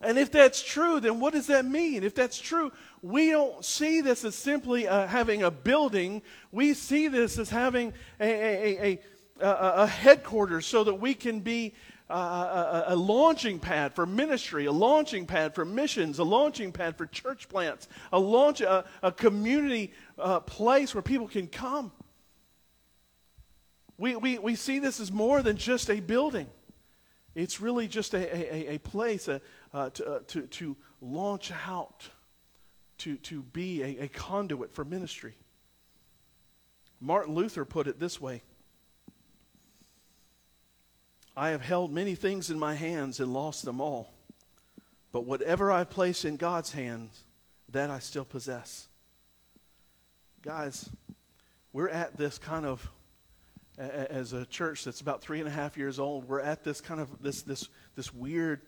And 0.00 0.18
if 0.18 0.32
that's 0.32 0.62
true, 0.62 0.98
then 0.98 1.20
what 1.20 1.32
does 1.32 1.46
that 1.46 1.64
mean? 1.64 2.02
If 2.02 2.14
that's 2.14 2.40
true, 2.40 2.72
we 3.02 3.30
don't 3.30 3.64
see 3.64 4.00
this 4.00 4.24
as 4.24 4.34
simply 4.34 4.88
uh, 4.88 5.06
having 5.06 5.42
a 5.42 5.50
building. 5.50 6.22
We 6.50 6.74
see 6.74 7.06
this 7.06 7.38
as 7.38 7.50
having 7.50 7.92
a, 8.18 8.24
a, 8.24 9.00
a, 9.40 9.48
a 9.82 9.86
headquarters 9.86 10.66
so 10.66 10.82
that 10.84 10.94
we 10.94 11.14
can 11.14 11.40
be 11.40 11.74
uh, 12.14 12.84
a, 12.88 12.96
launching 12.96 13.58
pad 13.58 13.94
for 13.94 14.06
ministry, 14.06 14.66
a 14.66 14.72
launching 14.72 15.26
pad 15.26 15.54
for 15.54 15.64
missions, 15.64 16.18
a 16.18 16.24
launching 16.24 16.72
pad 16.72 16.96
for 16.96 17.06
church 17.06 17.48
plants, 17.48 17.88
a 18.12 18.18
launch, 18.18 18.60
a, 18.60 18.84
a 19.02 19.10
community 19.10 19.92
uh, 20.18 20.40
place 20.40 20.94
where 20.94 21.02
people 21.02 21.28
can 21.28 21.46
come. 21.46 21.92
We, 23.98 24.16
we, 24.16 24.38
we 24.38 24.54
see 24.56 24.78
this 24.78 25.00
as 25.00 25.10
more 25.10 25.42
than 25.42 25.56
just 25.56 25.90
a 25.90 26.00
building. 26.00 26.48
It's 27.34 27.60
really 27.60 27.88
just 27.88 28.14
a, 28.14 28.54
a, 28.54 28.74
a 28.74 28.78
place 28.78 29.28
a, 29.28 29.40
uh, 29.72 29.90
to, 29.90 30.06
uh, 30.06 30.18
to, 30.28 30.42
to 30.42 30.76
launch 31.00 31.50
out, 31.66 32.08
to, 32.98 33.16
to 33.16 33.42
be 33.42 33.82
a, 33.82 34.04
a 34.04 34.08
conduit 34.08 34.74
for 34.74 34.84
ministry. 34.84 35.34
Martin 37.00 37.34
Luther 37.34 37.64
put 37.64 37.86
it 37.86 37.98
this 37.98 38.20
way 38.20 38.42
I 41.36 41.50
have 41.50 41.62
held 41.62 41.92
many 41.92 42.14
things 42.14 42.50
in 42.50 42.58
my 42.58 42.74
hands 42.74 43.20
and 43.20 43.32
lost 43.32 43.64
them 43.64 43.80
all. 43.80 44.12
But 45.12 45.24
whatever 45.24 45.70
I 45.70 45.84
place 45.84 46.24
in 46.24 46.36
God's 46.36 46.72
hands, 46.72 47.24
that 47.70 47.90
I 47.90 47.98
still 47.98 48.24
possess. 48.24 48.88
Guys, 50.42 50.88
we're 51.72 51.88
at 51.88 52.16
this 52.16 52.38
kind 52.38 52.66
of 52.66 52.90
as 53.78 54.32
a 54.32 54.44
church 54.46 54.84
that's 54.84 55.00
about 55.00 55.22
three 55.22 55.38
and 55.38 55.48
a 55.48 55.50
half 55.50 55.76
years 55.76 55.98
old, 55.98 56.28
we're 56.28 56.40
at 56.40 56.62
this 56.62 56.80
kind 56.80 57.00
of 57.00 57.22
this 57.22 57.42
this 57.42 57.68
this 57.96 58.12
weird 58.12 58.60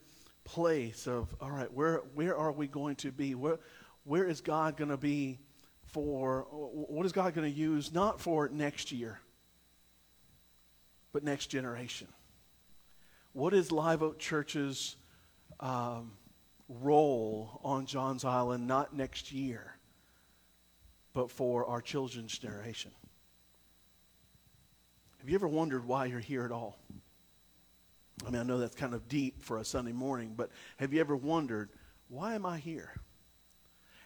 place 0.45 1.07
of 1.07 1.35
all 1.41 1.51
right, 1.51 1.73
where 1.73 1.99
where 2.15 2.37
are 2.37 2.53
we 2.53 2.67
going 2.67 2.97
to 2.97 3.13
be? 3.13 3.35
Where 3.35 3.59
where 4.05 4.25
is 4.25 4.41
God 4.41 4.77
going 4.77 4.91
to 4.91 4.97
be 4.97 5.39
for? 5.87 6.47
What 6.51 7.05
is 7.05 7.13
God 7.13 7.35
going 7.35 7.51
to 7.51 7.59
use 7.59 7.93
not 7.93 8.21
for 8.21 8.49
next 8.49 8.93
year, 8.93 9.21
but 11.13 11.23
next 11.23 11.47
generation? 11.47 12.09
What 13.35 13.53
is 13.53 13.73
Live 13.73 14.01
Oak 14.01 14.21
Church's 14.21 14.95
um, 15.59 16.13
role 16.69 17.61
on 17.65 17.85
Johns 17.85 18.25
Island 18.25 18.69
not 18.69 18.95
next 18.95 19.33
year, 19.33 19.75
but 21.13 21.33
for 21.33 21.67
our 21.67 21.81
children's 21.81 22.39
generation? 22.39 22.93
Have 25.19 25.29
you 25.29 25.35
ever 25.35 25.49
wondered 25.49 25.85
why 25.85 26.07
you're 26.07 26.21
here 26.21 26.45
at 26.45 26.53
all? 26.53 26.79
I 28.25 28.31
mean, 28.31 28.41
I 28.41 28.45
know 28.45 28.59
that's 28.59 28.77
kind 28.77 28.95
of 28.95 29.09
deep 29.09 29.43
for 29.43 29.59
a 29.59 29.65
Sunday 29.65 29.91
morning, 29.91 30.35
but 30.37 30.51
have 30.77 30.93
you 30.93 31.01
ever 31.01 31.17
wondered, 31.17 31.71
why 32.09 32.37
am 32.37 32.47
I 32.47 32.59
here? 32.59 32.93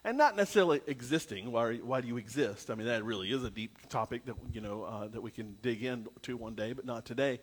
And 0.04 0.16
not 0.16 0.36
necessarily 0.36 0.80
existing. 0.86 1.52
Why, 1.52 1.74
why 1.76 2.00
do 2.00 2.08
you 2.08 2.16
exist? 2.16 2.70
I 2.70 2.76
mean, 2.76 2.86
that 2.86 3.04
really 3.04 3.30
is 3.30 3.44
a 3.44 3.50
deep 3.50 3.90
topic 3.90 4.24
that, 4.24 4.36
you 4.54 4.62
know, 4.62 4.84
uh, 4.84 5.08
that 5.08 5.20
we 5.20 5.30
can 5.30 5.56
dig 5.60 5.84
into 5.84 6.38
one 6.38 6.54
day, 6.54 6.72
but 6.72 6.86
not 6.86 7.04
today. 7.04 7.40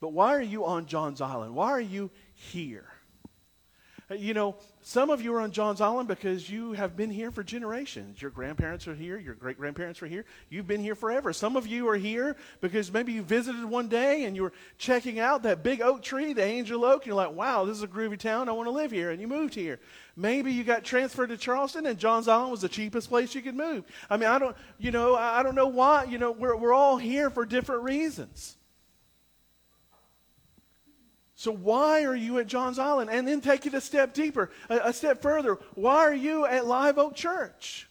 But 0.00 0.12
why 0.12 0.34
are 0.34 0.42
you 0.42 0.64
on 0.64 0.86
John's 0.86 1.20
Island? 1.20 1.54
Why 1.54 1.70
are 1.70 1.80
you 1.80 2.10
here? 2.34 2.86
Uh, 4.10 4.14
you 4.14 4.34
know, 4.34 4.56
some 4.82 5.10
of 5.10 5.22
you 5.22 5.32
are 5.34 5.40
on 5.40 5.52
John's 5.52 5.80
Island 5.80 6.08
because 6.08 6.48
you 6.50 6.72
have 6.72 6.96
been 6.96 7.10
here 7.10 7.30
for 7.30 7.44
generations. 7.44 8.20
Your 8.20 8.30
grandparents 8.30 8.88
are 8.88 8.94
here, 8.94 9.18
your 9.18 9.34
great 9.34 9.58
grandparents 9.58 10.02
are 10.02 10.06
here. 10.06 10.24
You've 10.48 10.66
been 10.66 10.82
here 10.82 10.94
forever. 10.94 11.32
Some 11.32 11.54
of 11.54 11.66
you 11.66 11.88
are 11.88 11.96
here 11.96 12.36
because 12.60 12.90
maybe 12.92 13.12
you 13.12 13.22
visited 13.22 13.64
one 13.64 13.88
day 13.88 14.24
and 14.24 14.34
you 14.34 14.42
were 14.42 14.52
checking 14.78 15.20
out 15.20 15.42
that 15.44 15.62
big 15.62 15.80
oak 15.80 16.02
tree, 16.02 16.32
the 16.32 16.42
angel 16.42 16.84
oak, 16.84 17.02
and 17.02 17.08
you're 17.08 17.14
like, 17.14 17.34
wow, 17.34 17.64
this 17.64 17.76
is 17.76 17.82
a 17.82 17.88
groovy 17.88 18.18
town. 18.18 18.48
I 18.48 18.52
want 18.52 18.66
to 18.66 18.72
live 18.72 18.90
here. 18.90 19.10
And 19.10 19.20
you 19.20 19.28
moved 19.28 19.54
here. 19.54 19.78
Maybe 20.16 20.52
you 20.52 20.64
got 20.64 20.82
transferred 20.82 21.28
to 21.28 21.36
Charleston 21.36 21.86
and 21.86 21.98
John's 21.98 22.26
Island 22.26 22.50
was 22.50 22.62
the 22.62 22.68
cheapest 22.68 23.10
place 23.10 23.34
you 23.34 23.42
could 23.42 23.54
move. 23.54 23.84
I 24.08 24.16
mean, 24.16 24.28
I 24.28 24.38
don't, 24.38 24.56
you 24.78 24.90
know, 24.90 25.14
I 25.14 25.42
don't 25.42 25.54
know 25.54 25.68
why. 25.68 26.04
You 26.04 26.18
know, 26.18 26.32
we're, 26.32 26.56
we're 26.56 26.72
all 26.72 26.96
here 26.96 27.30
for 27.30 27.44
different 27.44 27.84
reasons. 27.84 28.56
So 31.40 31.50
why 31.50 32.04
are 32.04 32.14
you 32.14 32.38
at 32.38 32.48
John's 32.48 32.78
Island? 32.78 33.08
And 33.08 33.26
then 33.26 33.40
take 33.40 33.64
it 33.64 33.72
a 33.72 33.80
step 33.80 34.12
deeper, 34.12 34.50
a, 34.68 34.80
a, 34.88 34.92
step 34.92 35.22
further. 35.22 35.54
Why 35.74 36.00
are 36.00 36.12
you 36.12 36.44
at 36.44 36.66
Live 36.66 36.98
Oak 36.98 37.16
Church? 37.16 37.88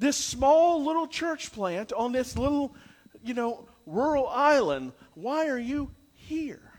This 0.00 0.16
small 0.16 0.84
little 0.84 1.06
church 1.06 1.52
plant 1.52 1.92
on 1.92 2.10
this 2.10 2.36
little, 2.36 2.74
you 3.22 3.32
know, 3.32 3.68
rural 3.86 4.26
island. 4.26 4.90
Why 5.14 5.46
are 5.50 5.58
you 5.58 5.92
here? 6.14 6.72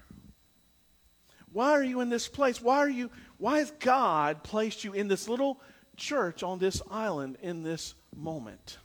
Why 1.53 1.71
are 1.71 1.83
you 1.83 2.01
in 2.01 2.09
this 2.09 2.27
place? 2.27 2.61
Why 2.61 2.79
are 2.79 2.89
you 2.89 3.09
why 3.37 3.59
has 3.59 3.71
God 3.79 4.43
placed 4.43 4.83
you 4.83 4.91
in 4.91 5.07
this 5.07 5.29
little 5.29 5.61
church 5.95 6.43
on 6.43 6.59
this 6.59 6.81
island 6.91 7.37
in 7.41 7.63
this 7.63 7.93
moment? 8.13 8.79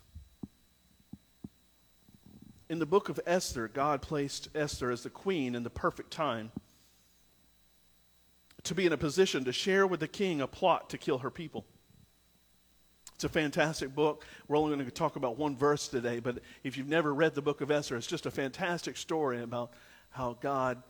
In 2.71 2.79
the 2.79 2.87
book 2.87 3.09
of 3.09 3.19
Esther, 3.27 3.67
God 3.67 4.01
placed 4.01 4.49
Esther 4.55 4.93
as 4.93 5.03
the 5.03 5.11
queen 5.11 5.57
in 5.57 5.65
the 5.65 5.71
perfect 5.71 6.13
time 6.13 6.53
to 8.67 8.75
be 8.75 8.87
in 8.87 8.93
a 8.93 8.97
position 8.97 9.45
to 9.45 9.53
share 9.53 9.87
with 9.87 10.01
the 10.01 10.09
king 10.09 10.41
a 10.41 10.47
plot 10.47 10.91
to 10.91 10.99
kill 10.99 11.19
her 11.19 11.31
people. 11.31 11.65
It's 13.15 13.25
a 13.25 13.29
fantastic 13.31 13.95
book. 13.95 14.27
We're 14.47 14.59
only 14.59 14.75
going 14.75 14.85
to 14.85 14.91
talk 14.91 15.17
about 15.17 15.39
one 15.39 15.57
verse 15.57 15.89
today, 15.89 16.21
but 16.21 16.41
if 16.63 16.77
you've 16.77 16.89
never 16.89 17.15
read 17.15 17.35
the 17.35 17.41
book 17.41 17.63
of 17.63 17.71
Esther, 17.71 17.97
it's 17.97 18.07
just 18.07 18.27
a 18.27 18.31
fantastic 18.31 18.97
story 18.97 19.43
about 19.43 19.73
how 20.11 20.37
God 20.41 20.83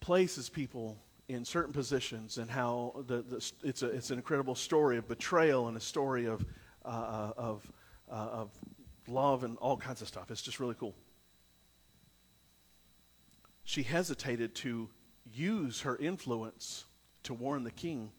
places 0.00 0.50
people 0.50 0.98
in 1.28 1.44
certain 1.44 1.72
positions 1.72 2.38
and 2.38 2.50
how 2.50 3.04
the, 3.06 3.22
the, 3.22 3.52
it's, 3.62 3.82
a, 3.82 3.86
it's 3.86 4.10
an 4.10 4.18
incredible 4.18 4.54
story 4.54 4.98
of 4.98 5.08
betrayal 5.08 5.68
and 5.68 5.76
a 5.76 5.80
story 5.80 6.26
of, 6.26 6.44
uh, 6.84 7.32
of, 7.36 7.72
uh, 8.10 8.14
of 8.14 8.50
love 9.08 9.44
and 9.44 9.56
all 9.58 9.76
kinds 9.76 10.02
of 10.02 10.08
stuff. 10.08 10.30
It's 10.30 10.42
just 10.42 10.60
really 10.60 10.74
cool. 10.78 10.94
She 13.64 13.82
hesitated 13.82 14.54
to 14.56 14.90
use 15.32 15.82
her 15.82 15.96
influence 15.96 16.84
to 17.24 17.34
warn 17.34 17.64
the 17.64 17.70
king. 17.70 18.10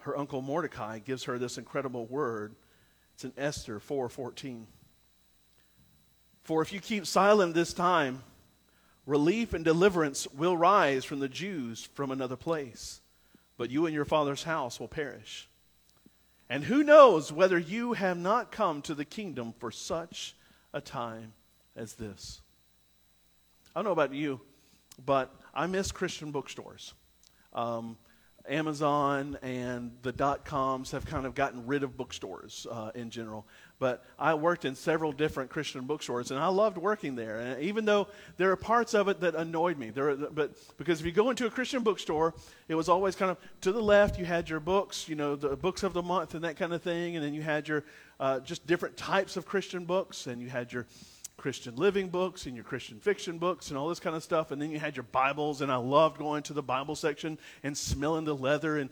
Her 0.00 0.16
uncle 0.16 0.42
Mordecai 0.42 0.98
gives 0.98 1.24
her 1.24 1.38
this 1.38 1.58
incredible 1.58 2.06
word. 2.06 2.54
It's 3.14 3.24
in 3.24 3.32
Esther 3.36 3.78
4:14. 3.78 4.66
For 6.42 6.60
if 6.60 6.72
you 6.72 6.80
keep 6.80 7.06
silent 7.06 7.54
this 7.54 7.72
time, 7.72 8.22
relief 9.06 9.54
and 9.54 9.64
deliverance 9.64 10.26
will 10.28 10.56
rise 10.56 11.04
from 11.04 11.20
the 11.20 11.28
Jews 11.28 11.88
from 11.94 12.10
another 12.10 12.36
place, 12.36 13.00
but 13.56 13.70
you 13.70 13.86
and 13.86 13.94
your 13.94 14.04
father's 14.04 14.42
house 14.42 14.78
will 14.78 14.88
perish. 14.88 15.48
And 16.50 16.64
who 16.64 16.82
knows 16.82 17.32
whether 17.32 17.58
you 17.58 17.94
have 17.94 18.18
not 18.18 18.52
come 18.52 18.82
to 18.82 18.94
the 18.94 19.06
kingdom 19.06 19.54
for 19.58 19.70
such 19.70 20.36
a 20.74 20.80
time 20.80 21.32
as 21.74 21.94
this? 21.94 22.42
I 23.74 23.78
don't 23.78 23.84
know 23.86 23.92
about 23.92 24.12
you, 24.12 24.40
but 25.04 25.34
I 25.54 25.66
miss 25.66 25.92
Christian 25.92 26.32
bookstores. 26.32 26.94
Um, 27.52 27.96
Amazon 28.46 29.38
and 29.40 29.92
the 30.02 30.12
dot 30.12 30.44
coms 30.44 30.90
have 30.90 31.06
kind 31.06 31.24
of 31.24 31.34
gotten 31.34 31.66
rid 31.66 31.82
of 31.82 31.96
bookstores 31.96 32.66
uh, 32.70 32.90
in 32.94 33.08
general. 33.08 33.46
But 33.78 34.04
I 34.18 34.34
worked 34.34 34.66
in 34.66 34.74
several 34.74 35.12
different 35.12 35.50
Christian 35.50 35.82
bookstores, 35.82 36.30
and 36.30 36.38
I 36.38 36.48
loved 36.48 36.76
working 36.76 37.16
there. 37.16 37.40
And 37.40 37.62
even 37.62 37.84
though 37.86 38.08
there 38.36 38.50
are 38.50 38.56
parts 38.56 38.94
of 38.94 39.08
it 39.08 39.20
that 39.20 39.34
annoyed 39.34 39.78
me, 39.78 39.90
there, 39.90 40.14
but 40.14 40.52
because 40.76 41.00
if 41.00 41.06
you 41.06 41.12
go 41.12 41.30
into 41.30 41.46
a 41.46 41.50
Christian 41.50 41.82
bookstore, 41.82 42.34
it 42.68 42.74
was 42.74 42.88
always 42.88 43.16
kind 43.16 43.30
of 43.30 43.38
to 43.62 43.72
the 43.72 43.82
left. 43.82 44.18
You 44.18 44.26
had 44.26 44.48
your 44.48 44.60
books, 44.60 45.08
you 45.08 45.14
know, 45.14 45.36
the 45.36 45.56
books 45.56 45.82
of 45.82 45.94
the 45.94 46.02
month 46.02 46.34
and 46.34 46.44
that 46.44 46.56
kind 46.56 46.74
of 46.74 46.82
thing, 46.82 47.16
and 47.16 47.24
then 47.24 47.32
you 47.32 47.42
had 47.42 47.66
your 47.66 47.84
uh, 48.20 48.40
just 48.40 48.66
different 48.66 48.96
types 48.96 49.36
of 49.36 49.46
Christian 49.46 49.86
books, 49.86 50.26
and 50.26 50.40
you 50.40 50.50
had 50.50 50.72
your 50.72 50.86
Christian 51.36 51.76
living 51.76 52.08
books 52.08 52.46
and 52.46 52.54
your 52.54 52.64
Christian 52.64 53.00
fiction 53.00 53.38
books 53.38 53.68
and 53.70 53.78
all 53.78 53.88
this 53.88 54.00
kind 54.00 54.14
of 54.14 54.22
stuff. 54.22 54.50
And 54.50 54.62
then 54.62 54.70
you 54.70 54.78
had 54.78 54.96
your 54.96 55.04
Bibles, 55.04 55.60
and 55.60 55.70
I 55.70 55.76
loved 55.76 56.18
going 56.18 56.42
to 56.44 56.52
the 56.52 56.62
Bible 56.62 56.94
section 56.94 57.38
and 57.62 57.76
smelling 57.76 58.24
the 58.24 58.34
leather 58.34 58.78
and, 58.78 58.90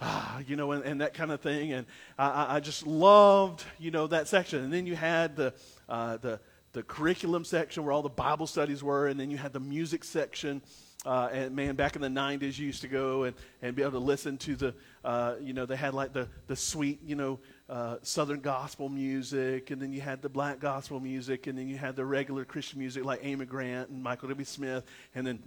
ah, 0.00 0.38
you 0.46 0.56
know, 0.56 0.72
and, 0.72 0.84
and 0.84 1.00
that 1.00 1.14
kind 1.14 1.32
of 1.32 1.40
thing. 1.40 1.72
And 1.72 1.86
I, 2.18 2.56
I, 2.56 2.60
just 2.60 2.86
loved, 2.86 3.64
you 3.78 3.90
know, 3.90 4.06
that 4.06 4.28
section. 4.28 4.62
And 4.62 4.72
then 4.72 4.86
you 4.86 4.96
had 4.96 5.36
the, 5.36 5.52
uh, 5.88 6.16
the, 6.18 6.40
the 6.72 6.82
curriculum 6.82 7.44
section 7.44 7.84
where 7.84 7.92
all 7.92 8.02
the 8.02 8.08
Bible 8.08 8.46
studies 8.46 8.82
were, 8.82 9.08
and 9.08 9.18
then 9.18 9.30
you 9.30 9.36
had 9.36 9.52
the 9.52 9.60
music 9.60 10.04
section. 10.04 10.62
Uh, 11.04 11.30
and 11.32 11.56
man, 11.56 11.76
back 11.76 11.96
in 11.96 12.02
the 12.02 12.08
90s, 12.08 12.58
you 12.58 12.66
used 12.66 12.82
to 12.82 12.88
go 12.88 13.24
and, 13.24 13.34
and 13.62 13.74
be 13.74 13.82
able 13.82 13.92
to 13.92 13.98
listen 13.98 14.36
to 14.36 14.54
the, 14.54 14.74
uh, 15.02 15.34
you 15.40 15.54
know, 15.54 15.64
they 15.64 15.76
had 15.76 15.94
like 15.94 16.12
the, 16.12 16.28
the 16.46 16.54
sweet, 16.54 17.00
you 17.02 17.16
know, 17.16 17.38
uh, 17.70 17.96
Southern 18.02 18.40
gospel 18.40 18.88
music, 18.88 19.70
and 19.70 19.80
then 19.80 19.92
you 19.92 20.00
had 20.00 20.20
the 20.20 20.28
black 20.28 20.58
gospel 20.58 20.98
music, 20.98 21.46
and 21.46 21.56
then 21.56 21.68
you 21.68 21.76
had 21.76 21.94
the 21.94 22.04
regular 22.04 22.44
Christian 22.44 22.80
music 22.80 23.04
like 23.04 23.20
Amy 23.22 23.46
Grant 23.46 23.90
and 23.90 24.02
Michael 24.02 24.28
W. 24.28 24.44
Smith, 24.44 24.84
and 25.14 25.24
then 25.24 25.38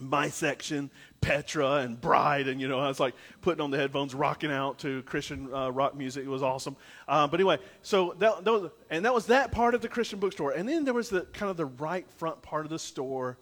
my 0.00 0.30
section, 0.30 0.90
Petra 1.20 1.74
and 1.76 2.00
Bride, 2.00 2.48
and 2.48 2.58
you 2.58 2.68
know, 2.68 2.78
I 2.78 2.88
was 2.88 2.98
like 2.98 3.14
putting 3.42 3.60
on 3.60 3.70
the 3.70 3.76
headphones, 3.76 4.14
rocking 4.14 4.50
out 4.50 4.78
to 4.78 5.02
Christian 5.02 5.52
uh, 5.52 5.70
rock 5.70 5.94
music. 5.94 6.24
It 6.24 6.28
was 6.28 6.42
awesome. 6.42 6.74
Uh, 7.06 7.26
but 7.26 7.38
anyway, 7.38 7.58
so 7.82 8.14
that, 8.18 8.44
that 8.44 8.52
was, 8.52 8.70
and 8.88 9.04
that 9.04 9.12
was 9.12 9.26
that 9.26 9.52
part 9.52 9.74
of 9.74 9.82
the 9.82 9.88
Christian 9.88 10.18
bookstore, 10.18 10.52
and 10.52 10.66
then 10.66 10.86
there 10.86 10.94
was 10.94 11.10
the 11.10 11.22
kind 11.34 11.50
of 11.50 11.58
the 11.58 11.66
right 11.66 12.08
front 12.16 12.40
part 12.40 12.64
of 12.64 12.70
the 12.70 12.78
store, 12.78 13.36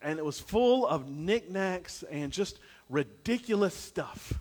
and 0.00 0.18
it 0.18 0.24
was 0.24 0.40
full 0.40 0.86
of 0.86 1.10
knickknacks 1.10 2.02
and 2.10 2.32
just 2.32 2.60
ridiculous 2.88 3.74
stuff. 3.74 4.32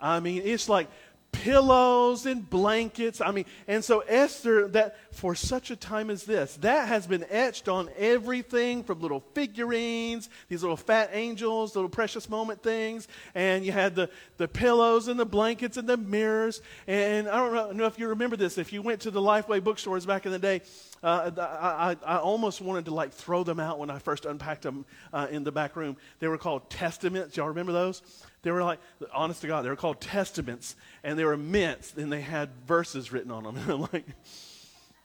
I 0.00 0.20
mean, 0.20 0.42
it's 0.44 0.68
like 0.68 0.88
pillows 1.32 2.26
and 2.26 2.48
blankets. 2.48 3.20
I 3.20 3.32
mean, 3.32 3.46
and 3.66 3.82
so 3.84 4.00
Esther, 4.00 4.68
that 4.68 4.96
for 5.12 5.34
such 5.34 5.70
a 5.70 5.76
time 5.76 6.10
as 6.10 6.24
this, 6.24 6.56
that 6.58 6.88
has 6.88 7.06
been 7.06 7.24
etched 7.30 7.68
on 7.68 7.90
everything 7.98 8.84
from 8.84 9.00
little 9.00 9.24
figurines, 9.34 10.28
these 10.48 10.62
little 10.62 10.76
fat 10.76 11.10
angels, 11.12 11.74
little 11.74 11.90
precious 11.90 12.28
moment 12.28 12.62
things, 12.62 13.08
and 13.34 13.64
you 13.64 13.72
had 13.72 13.96
the, 13.96 14.08
the 14.36 14.46
pillows 14.46 15.08
and 15.08 15.18
the 15.18 15.26
blankets 15.26 15.76
and 15.76 15.88
the 15.88 15.96
mirrors. 15.96 16.62
And 16.86 17.28
I 17.28 17.36
don't 17.36 17.76
know 17.76 17.86
if 17.86 17.98
you 17.98 18.08
remember 18.08 18.36
this. 18.36 18.58
If 18.58 18.72
you 18.72 18.82
went 18.82 19.00
to 19.00 19.10
the 19.10 19.20
Lifeway 19.20 19.64
bookstores 19.64 20.06
back 20.06 20.26
in 20.26 20.32
the 20.32 20.38
day, 20.38 20.62
uh, 21.02 21.30
I, 21.36 21.96
I, 22.06 22.18
almost 22.18 22.60
wanted 22.60 22.84
to 22.84 22.94
like 22.94 23.12
throw 23.12 23.42
them 23.42 23.58
out 23.58 23.78
when 23.78 23.90
I 23.90 23.98
first 23.98 24.24
unpacked 24.24 24.62
them 24.62 24.84
uh, 25.12 25.26
in 25.30 25.42
the 25.42 25.50
back 25.50 25.74
room. 25.74 25.96
They 26.20 26.28
were 26.28 26.38
called 26.38 26.70
Testamints. 26.70 27.36
Y'all 27.36 27.48
remember 27.48 27.72
those? 27.72 28.02
They 28.42 28.52
were 28.52 28.62
like, 28.62 28.78
honest 29.12 29.40
to 29.40 29.48
God, 29.48 29.62
they 29.62 29.68
were 29.68 29.76
called 29.76 30.00
Testamints, 30.00 30.76
and 31.02 31.18
they 31.18 31.24
were 31.24 31.36
mints, 31.36 31.94
and 31.96 32.12
they 32.12 32.20
had 32.20 32.50
verses 32.66 33.12
written 33.12 33.32
on 33.32 33.42
them. 33.42 33.56
And 33.56 33.70
I'm 33.70 33.80
like, 33.80 34.04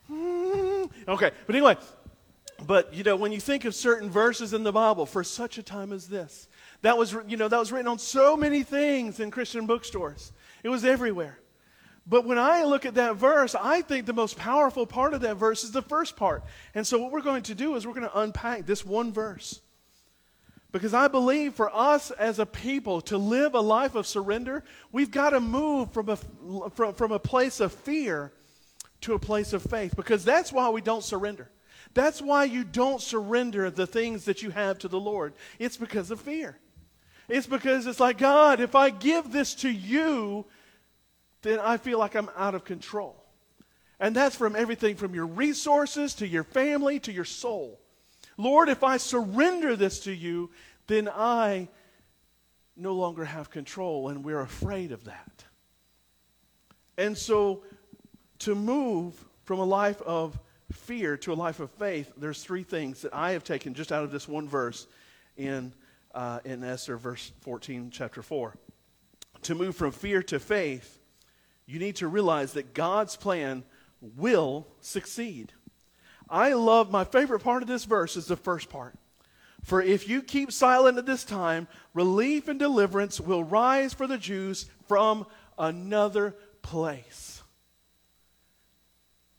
hmm. 0.08 0.86
okay. 1.08 1.32
But 1.48 1.56
anyway, 1.56 1.78
but 2.66 2.94
you 2.94 3.04
know, 3.04 3.16
when 3.16 3.32
you 3.32 3.40
think 3.40 3.66
of 3.66 3.74
certain 3.74 4.10
verses 4.10 4.54
in 4.54 4.64
the 4.64 4.72
Bible, 4.72 5.06
for 5.06 5.24
such 5.24 5.58
a 5.58 5.64
time 5.64 5.92
as 5.92 6.08
this, 6.08 6.48
that 6.84 6.98
was, 6.98 7.16
you 7.28 7.38
know, 7.38 7.48
that 7.48 7.58
was 7.58 7.72
written 7.72 7.88
on 7.88 7.98
so 7.98 8.38
many 8.38 8.62
things 8.64 9.20
in 9.20 9.32
Christian 9.32 9.66
bookstores. 9.66 10.32
It 10.64 10.70
was 10.70 10.86
everywhere. 10.86 11.40
But 12.10 12.26
when 12.26 12.38
I 12.38 12.64
look 12.64 12.86
at 12.86 12.96
that 12.96 13.18
verse, 13.18 13.54
I 13.54 13.82
think 13.82 14.06
the 14.06 14.14
most 14.14 14.38
powerful 14.38 14.86
part 14.86 15.14
of 15.14 15.22
that 15.22 15.36
verse 15.36 15.66
is 15.66 15.72
the 15.72 15.82
first 15.82 16.16
part. 16.16 16.44
And 16.74 16.88
so 16.88 16.98
what 17.00 17.12
we're 17.12 17.22
going 17.22 17.44
to 17.44 17.56
do 17.56 17.76
is 17.76 17.86
we're 17.86 17.94
going 17.94 18.08
to 18.08 18.20
unpack 18.20 18.66
this 18.66 18.86
one 18.86 19.12
verse. 19.12 19.60
Because 20.72 20.94
I 20.94 21.10
believe 21.10 21.54
for 21.54 21.74
us 21.76 22.12
as 22.12 22.40
a 22.40 22.46
people 22.46 23.02
to 23.02 23.18
live 23.18 23.56
a 23.56 23.60
life 23.60 23.96
of 23.96 24.08
surrender, 24.08 24.64
we've 24.92 25.12
got 25.12 25.32
to 25.32 25.42
move 25.42 25.92
from 25.92 26.10
a, 26.10 26.16
from, 26.70 26.94
from 26.94 27.12
a 27.12 27.20
place 27.20 27.60
of 27.60 27.74
fear 27.74 28.32
to 29.02 29.14
a 29.14 29.20
place 29.20 29.52
of 29.52 29.64
faith. 29.64 29.96
Because 29.96 30.24
that's 30.24 30.54
why 30.54 30.70
we 30.70 30.82
don't 30.82 31.04
surrender. 31.04 31.50
That's 31.94 32.22
why 32.22 32.46
you 32.46 32.64
don't 32.64 33.02
surrender 33.02 33.70
the 33.70 33.88
things 33.88 34.26
that 34.26 34.42
you 34.42 34.52
have 34.52 34.80
to 34.80 34.88
the 34.88 35.00
Lord. 35.00 35.34
It's 35.60 35.78
because 35.78 36.12
of 36.12 36.22
fear. 36.22 36.58
It's 37.28 37.48
because 37.48 37.86
it's 37.86 38.00
like, 38.00 38.18
God, 38.18 38.62
if 38.62 38.76
I 38.76 38.92
give 38.92 39.32
this 39.32 39.56
to 39.56 39.70
you, 39.70 40.46
then 41.48 41.60
I 41.60 41.78
feel 41.78 42.00
like 42.00 42.16
I'm 42.16 42.30
out 42.36 42.56
of 42.56 42.64
control. 42.64 43.24
And 44.00 44.16
that's 44.16 44.36
from 44.36 44.56
everything 44.56 44.96
from 44.96 45.16
your 45.16 45.26
resources 45.26 46.14
to 46.16 46.28
your 46.28 46.44
family 46.44 47.00
to 47.02 47.12
your 47.12 47.26
soul. 47.26 47.80
Lord, 48.38 48.70
if 48.70 48.84
I 48.84 48.98
surrender 48.98 49.76
this 49.76 50.02
to 50.02 50.14
you, 50.14 50.52
then 50.86 51.10
I 51.10 51.70
no 52.76 52.94
longer 52.94 53.26
have 53.26 53.50
control, 53.50 54.10
and 54.10 54.24
we're 54.24 54.42
afraid 54.42 54.92
of 54.92 55.06
that. 55.06 55.44
And 56.98 57.18
so, 57.18 57.64
to 58.40 58.54
move 58.54 59.14
from 59.44 59.60
a 59.60 59.66
life 59.66 60.02
of 60.04 60.38
fear 60.72 61.18
to 61.18 61.34
a 61.34 61.36
life 61.36 61.60
of 61.60 61.72
faith, 61.72 62.12
there's 62.18 62.44
three 62.44 62.64
things 62.64 63.02
that 63.02 63.14
I 63.14 63.32
have 63.32 63.44
taken 63.44 63.74
just 63.74 63.92
out 63.92 64.04
of 64.04 64.12
this 64.12 64.28
one 64.28 64.48
verse 64.48 64.86
in, 65.38 65.74
uh, 66.14 66.40
in 66.46 66.64
Esther, 66.64 66.98
verse 66.98 67.32
14, 67.42 67.90
chapter 67.92 68.22
4. 68.22 68.56
To 69.44 69.56
move 69.56 69.76
from 69.76 69.92
fear 69.92 70.22
to 70.24 70.40
faith, 70.40 71.00
you 71.68 71.80
need 71.80 71.98
to 71.98 72.08
realize 72.08 72.54
that 72.54 72.74
God's 72.74 73.16
plan 73.18 73.64
will 74.02 74.66
succeed. 74.80 75.52
I 76.30 76.54
love 76.54 76.90
my 76.90 77.04
favorite 77.04 77.42
part 77.42 77.62
of 77.62 77.68
this 77.68 77.86
verse 77.86 78.16
is 78.16 78.26
the 78.26 78.38
first 78.38 78.70
part. 78.70 78.96
For 79.64 79.82
if 79.82 80.08
you 80.08 80.22
keep 80.22 80.52
silent 80.52 80.98
at 80.98 81.06
this 81.06 81.26
time, 81.26 81.68
relief 81.94 82.48
and 82.48 82.58
deliverance 82.58 83.20
will 83.20 83.44
rise 83.44 83.94
for 83.94 84.08
the 84.08 84.18
Jews 84.18 84.70
from 84.88 85.26
another 85.58 86.36
place. 86.62 87.44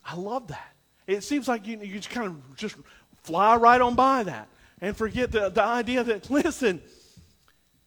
I 0.05 0.17
love 0.17 0.49
that. 0.49 0.75
It 1.07 1.23
seems 1.23 1.49
like 1.49 1.67
you, 1.67 1.79
you 1.81 1.97
just 1.97 2.11
kind 2.11 2.27
of 2.27 2.57
just 2.57 2.77
fly 3.23 3.57
right 3.57 3.81
on 3.81 3.95
by 3.95 4.25
that 4.25 4.49
and 4.81 4.95
forget 4.95 5.33
the, 5.33 5.49
the 5.49 5.63
idea 5.63 6.05
that, 6.05 6.29
listen, 6.31 6.83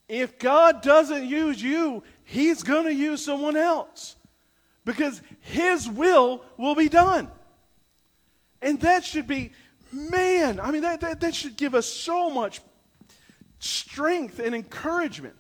if 0.07 0.39
God 0.39 0.81
doesn't 0.81 1.25
use 1.25 1.61
you, 1.61 2.03
He's 2.23 2.63
going 2.63 2.85
to 2.85 2.93
use 2.93 3.23
someone 3.23 3.55
else 3.55 4.15
because 4.85 5.21
His 5.41 5.89
will 5.89 6.43
will 6.57 6.75
be 6.75 6.89
done. 6.89 7.29
And 8.61 8.79
that 8.81 9.03
should 9.03 9.27
be, 9.27 9.51
man, 9.91 10.59
I 10.59 10.71
mean, 10.71 10.83
that, 10.83 11.01
that, 11.01 11.19
that 11.21 11.35
should 11.35 11.57
give 11.57 11.73
us 11.75 11.85
so 11.85 12.29
much 12.29 12.61
strength 13.59 14.39
and 14.39 14.53
encouragement. 14.53 15.35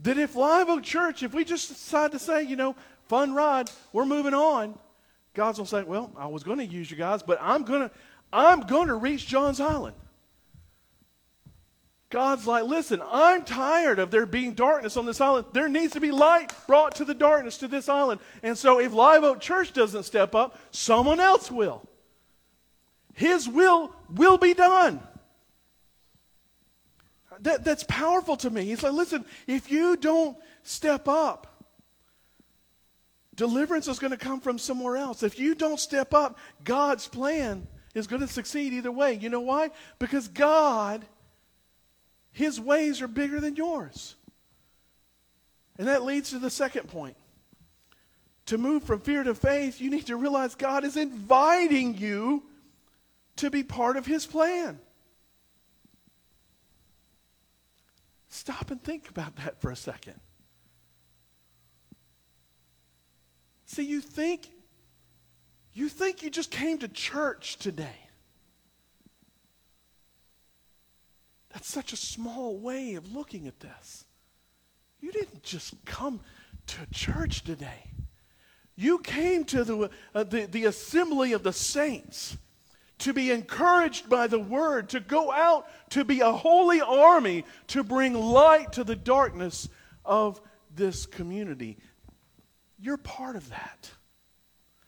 That 0.00 0.18
if 0.18 0.34
Live 0.34 0.68
Oak 0.68 0.82
Church, 0.82 1.22
if 1.22 1.32
we 1.32 1.44
just 1.44 1.68
decide 1.68 2.12
to 2.12 2.18
say, 2.18 2.42
you 2.42 2.56
know, 2.56 2.74
fun 3.08 3.34
ride, 3.34 3.70
we're 3.92 4.04
moving 4.04 4.34
on, 4.34 4.78
God's 5.34 5.58
gonna 5.58 5.68
say, 5.68 5.82
well, 5.84 6.12
I 6.16 6.26
was 6.26 6.42
gonna 6.42 6.64
use 6.64 6.90
you 6.90 6.96
guys, 6.96 7.22
but 7.22 7.38
I'm 7.40 7.62
gonna, 7.62 7.90
I'm 8.32 8.62
gonna 8.62 8.96
reach 8.96 9.26
Johns 9.26 9.60
Island. 9.60 9.94
God's 12.12 12.46
like, 12.46 12.64
listen, 12.64 13.02
I'm 13.10 13.42
tired 13.42 13.98
of 13.98 14.10
there 14.10 14.26
being 14.26 14.52
darkness 14.52 14.98
on 14.98 15.06
this 15.06 15.18
island. 15.18 15.46
There 15.54 15.66
needs 15.66 15.94
to 15.94 16.00
be 16.00 16.10
light 16.10 16.52
brought 16.66 16.96
to 16.96 17.06
the 17.06 17.14
darkness 17.14 17.56
to 17.58 17.68
this 17.68 17.88
island. 17.88 18.20
And 18.42 18.56
so 18.56 18.80
if 18.80 18.92
Live 18.92 19.24
Oak 19.24 19.40
Church 19.40 19.72
doesn't 19.72 20.02
step 20.02 20.34
up, 20.34 20.58
someone 20.72 21.20
else 21.20 21.50
will. 21.50 21.88
His 23.14 23.48
will 23.48 23.94
will 24.14 24.36
be 24.36 24.52
done. 24.52 25.00
That, 27.40 27.64
that's 27.64 27.84
powerful 27.84 28.36
to 28.36 28.50
me. 28.50 28.66
He's 28.66 28.82
like, 28.82 28.92
listen, 28.92 29.24
if 29.46 29.70
you 29.70 29.96
don't 29.96 30.36
step 30.64 31.08
up, 31.08 31.64
deliverance 33.34 33.88
is 33.88 33.98
going 33.98 34.10
to 34.10 34.18
come 34.18 34.40
from 34.40 34.58
somewhere 34.58 34.98
else. 34.98 35.22
If 35.22 35.38
you 35.38 35.54
don't 35.54 35.80
step 35.80 36.12
up, 36.12 36.38
God's 36.62 37.08
plan 37.08 37.66
is 37.94 38.06
going 38.06 38.20
to 38.20 38.28
succeed 38.28 38.74
either 38.74 38.92
way. 38.92 39.14
You 39.14 39.30
know 39.30 39.40
why? 39.40 39.70
Because 39.98 40.28
God, 40.28 41.06
His 42.32 42.58
ways 42.58 43.02
are 43.02 43.08
bigger 43.08 43.40
than 43.40 43.56
yours. 43.56 44.16
And 45.78 45.86
that 45.88 46.02
leads 46.02 46.30
to 46.30 46.38
the 46.38 46.50
second 46.50 46.88
point. 46.88 47.16
To 48.46 48.58
move 48.58 48.82
from 48.82 49.00
fear 49.00 49.22
to 49.22 49.34
faith, 49.34 49.80
you 49.80 49.90
need 49.90 50.06
to 50.06 50.16
realize 50.16 50.54
God 50.54 50.84
is 50.84 50.96
inviting 50.96 51.96
you 51.96 52.42
to 53.36 53.50
be 53.50 53.62
part 53.62 53.96
of 53.96 54.04
his 54.04 54.26
plan. 54.26 54.78
Stop 58.28 58.70
and 58.70 58.82
think 58.82 59.08
about 59.08 59.36
that 59.36 59.60
for 59.60 59.70
a 59.70 59.76
second. 59.76 60.18
See, 63.66 63.84
you 63.84 64.00
think 64.00 64.50
you 65.74 65.88
think 65.88 66.22
you 66.22 66.30
just 66.30 66.50
came 66.50 66.78
to 66.78 66.88
church 66.88 67.56
today. 67.56 68.01
That's 71.52 71.70
such 71.70 71.92
a 71.92 71.96
small 71.96 72.56
way 72.58 72.94
of 72.94 73.14
looking 73.14 73.46
at 73.46 73.60
this. 73.60 74.04
You 75.00 75.12
didn't 75.12 75.42
just 75.42 75.74
come 75.84 76.20
to 76.68 76.78
church 76.92 77.42
today. 77.44 77.90
You 78.76 78.98
came 78.98 79.44
to 79.46 79.64
the, 79.64 79.90
uh, 80.14 80.24
the, 80.24 80.46
the 80.46 80.64
assembly 80.64 81.32
of 81.32 81.42
the 81.42 81.52
saints 81.52 82.36
to 82.98 83.12
be 83.12 83.30
encouraged 83.30 84.08
by 84.08 84.28
the 84.28 84.38
word, 84.38 84.88
to 84.90 85.00
go 85.00 85.30
out 85.32 85.66
to 85.90 86.04
be 86.04 86.20
a 86.20 86.32
holy 86.32 86.80
army, 86.80 87.44
to 87.66 87.82
bring 87.82 88.14
light 88.14 88.72
to 88.74 88.84
the 88.84 88.96
darkness 88.96 89.68
of 90.04 90.40
this 90.74 91.04
community. 91.04 91.78
You're 92.78 92.96
part 92.96 93.36
of 93.36 93.48
that. 93.50 93.90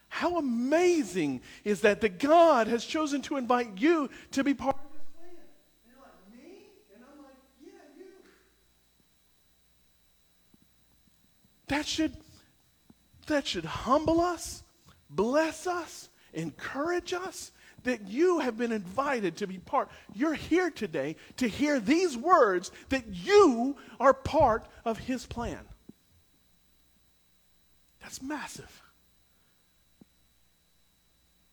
How 0.09 0.39
amazing 0.39 1.41
is 1.65 1.81
that 1.81 2.01
that 2.03 2.21
God 2.21 2.69
has 2.69 2.85
chosen 2.85 3.21
to 3.23 3.37
invite 3.37 3.79
you 3.79 4.09
to 4.31 4.45
be 4.45 4.55
part 4.55 4.77
of 4.77 4.93
His 4.93 5.03
plan? 5.17 5.29
And 5.29 5.91
you're 5.91 6.01
like, 6.01 6.13
me? 6.33 6.69
And 6.95 7.03
I'm 7.03 7.19
like, 7.19 7.35
yeah, 7.61 7.73
you. 7.99 8.05
That 11.69 11.87
should, 11.87 12.17
that 13.27 13.47
should 13.47 13.65
humble 13.65 14.21
us, 14.21 14.63
bless 15.09 15.67
us, 15.67 16.09
encourage 16.33 17.13
us, 17.13 17.53
that 17.85 18.09
you 18.09 18.41
have 18.41 18.57
been 18.57 18.73
invited 18.73 19.37
to 19.37 19.47
be 19.47 19.59
part. 19.59 19.89
You're 20.15 20.35
here 20.35 20.71
today 20.71 21.17
to 21.37 21.49
hear 21.49 21.79
these 21.79 22.17
words 22.17 22.71
that 22.89 23.05
you 23.09 23.77
are 24.01 24.15
part 24.15 24.67
of 24.85 24.99
His 24.99 25.27
plan. 25.27 25.61
That's 28.01 28.21
massive. 28.23 28.83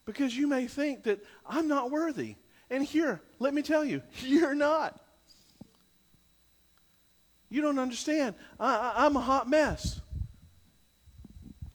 Because 0.05 0.35
you 0.35 0.47
may 0.47 0.67
think 0.67 1.03
that 1.03 1.23
I'm 1.45 1.67
not 1.67 1.91
worthy. 1.91 2.35
And 2.69 2.83
here, 2.83 3.21
let 3.39 3.53
me 3.53 3.61
tell 3.61 3.85
you, 3.85 4.01
you're 4.21 4.55
not. 4.55 4.99
You 7.51 7.61
don't 7.61 7.79
understand. 7.79 8.35
I, 8.59 9.05
am 9.05 9.17
a 9.17 9.21
hot 9.21 9.47
mess. 9.47 9.99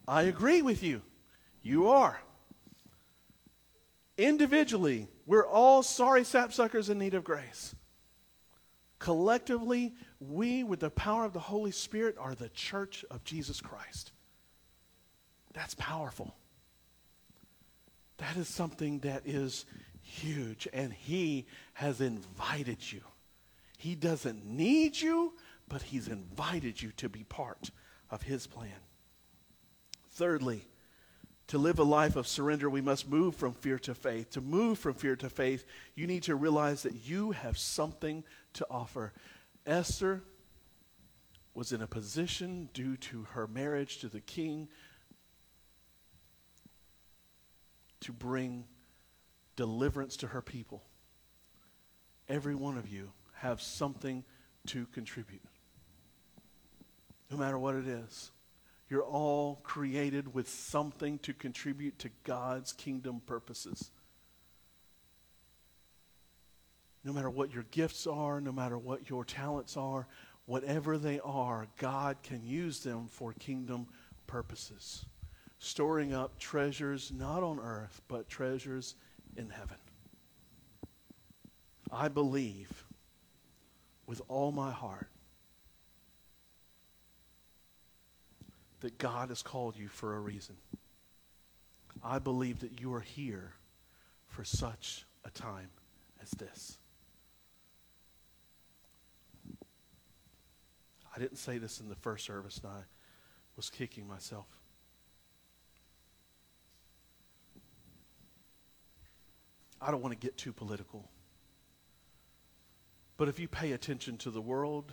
I 0.08 0.22
agree 0.22 0.62
with 0.62 0.82
you. 0.82 1.02
You 1.62 1.90
are. 1.90 2.18
Individually, 4.16 5.06
we're 5.26 5.46
all 5.46 5.82
sorry 5.82 6.22
sapsuckers 6.22 6.88
in 6.88 6.98
need 6.98 7.12
of 7.12 7.24
grace. 7.24 7.74
Collectively, 8.98 9.94
we, 10.18 10.64
with 10.64 10.80
the 10.80 10.88
power 10.88 11.26
of 11.26 11.34
the 11.34 11.40
Holy 11.40 11.70
Spirit, 11.70 12.16
are 12.18 12.34
the 12.34 12.48
church 12.48 13.04
of 13.10 13.22
Jesus 13.24 13.60
Christ. 13.60 14.12
That's 15.52 15.74
powerful. 15.74 16.34
That 18.16 18.36
is 18.38 18.48
something 18.48 19.00
that 19.00 19.26
is 19.26 19.66
huge, 20.00 20.66
and 20.72 20.90
He 20.90 21.44
has 21.74 22.00
invited 22.00 22.90
you. 22.90 23.02
He 23.76 23.94
doesn't 23.94 24.46
need 24.46 24.98
you, 24.98 25.34
but 25.68 25.82
He's 25.82 26.08
invited 26.08 26.80
you 26.80 26.92
to 26.92 27.08
be 27.08 27.24
part 27.24 27.70
of 28.10 28.22
His 28.22 28.46
plan. 28.46 28.80
Thirdly, 30.10 30.66
to 31.48 31.58
live 31.58 31.78
a 31.78 31.84
life 31.84 32.16
of 32.16 32.26
surrender, 32.26 32.68
we 32.68 32.80
must 32.80 33.08
move 33.08 33.36
from 33.36 33.52
fear 33.52 33.78
to 33.80 33.94
faith. 33.94 34.30
To 34.30 34.40
move 34.40 34.78
from 34.78 34.94
fear 34.94 35.14
to 35.16 35.30
faith, 35.30 35.64
you 35.94 36.06
need 36.06 36.24
to 36.24 36.34
realize 36.34 36.82
that 36.82 37.06
you 37.06 37.30
have 37.30 37.56
something 37.56 38.24
to 38.54 38.66
offer. 38.68 39.12
Esther 39.64 40.22
was 41.54 41.72
in 41.72 41.82
a 41.82 41.86
position 41.86 42.68
due 42.74 42.96
to 42.96 43.22
her 43.32 43.46
marriage 43.46 43.98
to 43.98 44.08
the 44.08 44.20
king 44.20 44.68
to 48.00 48.12
bring 48.12 48.64
deliverance 49.56 50.16
to 50.18 50.28
her 50.28 50.42
people. 50.42 50.82
Every 52.28 52.54
one 52.54 52.76
of 52.76 52.88
you 52.88 53.10
have 53.34 53.62
something 53.62 54.24
to 54.66 54.86
contribute, 54.86 55.42
no 57.30 57.36
matter 57.36 57.58
what 57.58 57.74
it 57.74 57.86
is. 57.86 58.30
You're 58.88 59.02
all 59.02 59.60
created 59.64 60.32
with 60.32 60.48
something 60.48 61.18
to 61.20 61.32
contribute 61.32 61.98
to 62.00 62.10
God's 62.24 62.72
kingdom 62.72 63.20
purposes. 63.26 63.90
No 67.02 67.12
matter 67.12 67.30
what 67.30 67.52
your 67.52 67.64
gifts 67.70 68.06
are, 68.06 68.40
no 68.40 68.52
matter 68.52 68.78
what 68.78 69.10
your 69.10 69.24
talents 69.24 69.76
are, 69.76 70.06
whatever 70.44 70.98
they 70.98 71.20
are, 71.20 71.66
God 71.78 72.16
can 72.22 72.44
use 72.44 72.80
them 72.80 73.08
for 73.08 73.32
kingdom 73.32 73.86
purposes. 74.26 75.04
Storing 75.58 76.12
up 76.12 76.38
treasures 76.38 77.12
not 77.12 77.42
on 77.42 77.58
earth, 77.58 78.00
but 78.08 78.28
treasures 78.28 78.94
in 79.36 79.50
heaven. 79.50 79.78
I 81.90 82.08
believe 82.08 82.84
with 84.06 84.20
all 84.28 84.52
my 84.52 84.70
heart 84.70 85.08
that 88.80 88.98
God 88.98 89.28
has 89.30 89.42
called 89.42 89.76
you 89.76 89.88
for 89.88 90.14
a 90.14 90.20
reason. 90.20 90.56
I 92.02 92.18
believe 92.18 92.60
that 92.60 92.80
you 92.80 92.92
are 92.94 93.00
here 93.00 93.54
for 94.26 94.44
such 94.44 95.06
a 95.24 95.30
time 95.30 95.70
as 96.22 96.30
this. 96.30 96.78
I 101.14 101.18
didn't 101.18 101.38
say 101.38 101.56
this 101.56 101.80
in 101.80 101.88
the 101.88 101.94
first 101.94 102.26
service, 102.26 102.60
and 102.62 102.70
I 102.70 102.80
was 103.56 103.70
kicking 103.70 104.06
myself. 104.06 104.46
I 109.80 109.90
don't 109.90 110.02
want 110.02 110.12
to 110.12 110.26
get 110.26 110.36
too 110.36 110.52
political. 110.52 111.08
But 113.16 113.28
if 113.28 113.38
you 113.38 113.48
pay 113.48 113.72
attention 113.72 114.18
to 114.18 114.30
the 114.30 114.42
world, 114.42 114.92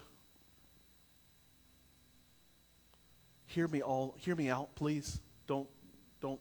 hear 3.54 3.68
me 3.68 3.82
all 3.82 4.16
hear 4.18 4.36
me 4.36 4.50
out, 4.50 4.74
please. 4.76 5.22
Don't 5.48 5.70
don't 6.22 6.40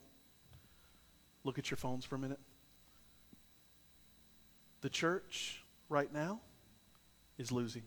look 1.44 1.58
at 1.58 1.70
your 1.70 1.76
phones 1.76 2.04
for 2.04 2.14
a 2.14 2.18
minute. 2.18 2.40
The 4.80 4.88
church 4.88 5.62
right 5.88 6.12
now 6.12 6.40
is 7.38 7.52
losing. 7.52 7.82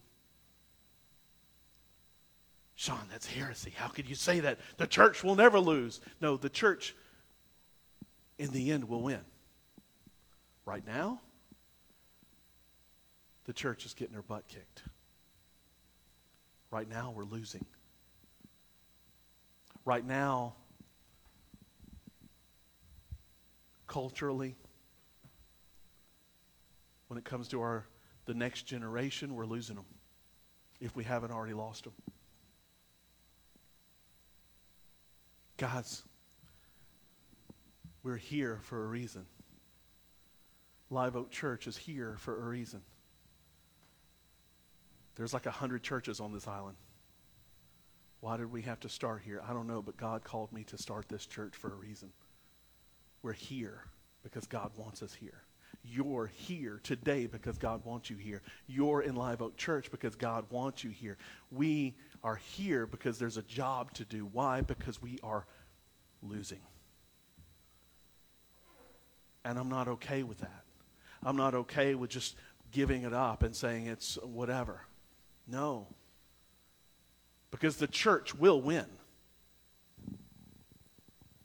Sean, 2.76 3.08
that's 3.10 3.26
heresy. 3.26 3.74
How 3.76 3.88
could 3.88 4.08
you 4.08 4.16
say 4.16 4.42
that? 4.42 4.60
The 4.78 4.88
church 4.88 5.24
will 5.24 5.36
never 5.36 5.60
lose. 5.60 6.02
No, 6.22 6.38
the 6.38 6.50
church 6.50 6.96
in 8.38 8.52
the 8.52 8.72
end 8.72 8.88
will 8.88 9.02
win. 9.02 9.22
Right 10.66 10.86
now, 10.86 11.22
the 13.46 13.54
church 13.54 13.86
is 13.86 13.94
getting 13.94 14.16
her 14.16 14.22
butt 14.22 14.48
kicked. 14.48 14.84
Right 16.70 16.90
now, 16.90 17.14
we're 17.16 17.24
losing. 17.24 17.66
Right 19.86 20.06
now, 20.06 20.56
culturally, 23.88 24.56
when 27.08 27.20
it 27.20 27.24
comes 27.24 27.48
to 27.50 27.62
our 27.62 27.86
the 28.26 28.34
next 28.34 28.64
generation, 28.64 29.36
we're 29.36 29.46
losing 29.46 29.76
them 29.76 29.86
if 30.82 30.96
we 30.96 31.04
haven't 31.04 31.32
already 31.32 31.54
lost 31.54 31.84
them. 31.84 31.94
Guys, 35.58 36.02
we're 38.04 38.18
here 38.18 38.60
for 38.64 38.84
a 38.84 38.88
reason. 38.88 39.26
Live 40.90 41.16
Oak 41.16 41.32
Church 41.32 41.68
is 41.68 41.78
here 41.78 42.16
for 42.18 42.36
a 42.36 42.50
reason. 42.50 42.82
There's 45.16 45.34
like 45.34 45.46
a 45.46 45.52
hundred 45.52 45.84
churches 45.84 46.20
on 46.20 46.34
this 46.34 46.48
island. 46.48 46.78
Why 48.26 48.38
did 48.38 48.52
we 48.52 48.64
have 48.64 48.80
to 48.80 48.90
start 48.90 49.22
here? 49.24 49.40
I 49.48 49.54
don't 49.54 49.68
know, 49.68 49.84
but 49.84 49.98
God 49.98 50.24
called 50.24 50.52
me 50.52 50.64
to 50.64 50.80
start 50.80 51.08
this 51.08 51.28
church 51.28 51.54
for 51.56 51.72
a 51.72 51.76
reason. 51.76 52.10
We're 53.22 53.34
here 53.34 53.84
because 54.24 54.48
God 54.48 54.72
wants 54.76 55.04
us 55.04 55.14
here. 55.14 55.44
You're 55.84 56.26
here 56.26 56.80
today 56.82 57.28
because 57.28 57.60
God 57.60 57.86
wants 57.86 58.10
you 58.10 58.18
here. 58.18 58.42
You're 58.66 59.04
in 59.04 59.16
Live 59.16 59.44
Oak 59.44 59.58
Church 59.58 59.92
because 59.92 60.16
God 60.16 60.46
wants 60.50 60.84
you 60.84 60.90
here. 60.90 61.18
We 61.52 61.94
are 62.24 62.38
here 62.38 62.88
because 62.88 63.20
there's 63.20 63.38
a 63.38 63.44
job 63.44 63.94
to 63.94 64.06
do. 64.06 64.28
Why? 64.32 64.62
Because 64.62 65.00
we 65.00 65.20
are 65.22 65.46
losing. 66.24 66.62
And 69.44 69.60
I'm 69.60 69.70
not 69.70 69.88
okay 69.88 70.24
with 70.24 70.40
that. 70.40 70.64
I'm 71.22 71.38
not 71.38 71.54
okay 71.54 71.94
with 71.94 72.10
just 72.10 72.38
giving 72.72 73.04
it 73.04 73.14
up 73.14 73.44
and 73.44 73.56
saying 73.56 73.86
it's 73.86 74.16
whatever. 74.24 74.82
No. 75.48 75.86
Because 77.56 77.78
the 77.78 77.88
church 77.88 78.36
will 78.36 78.62
win. 78.62 78.86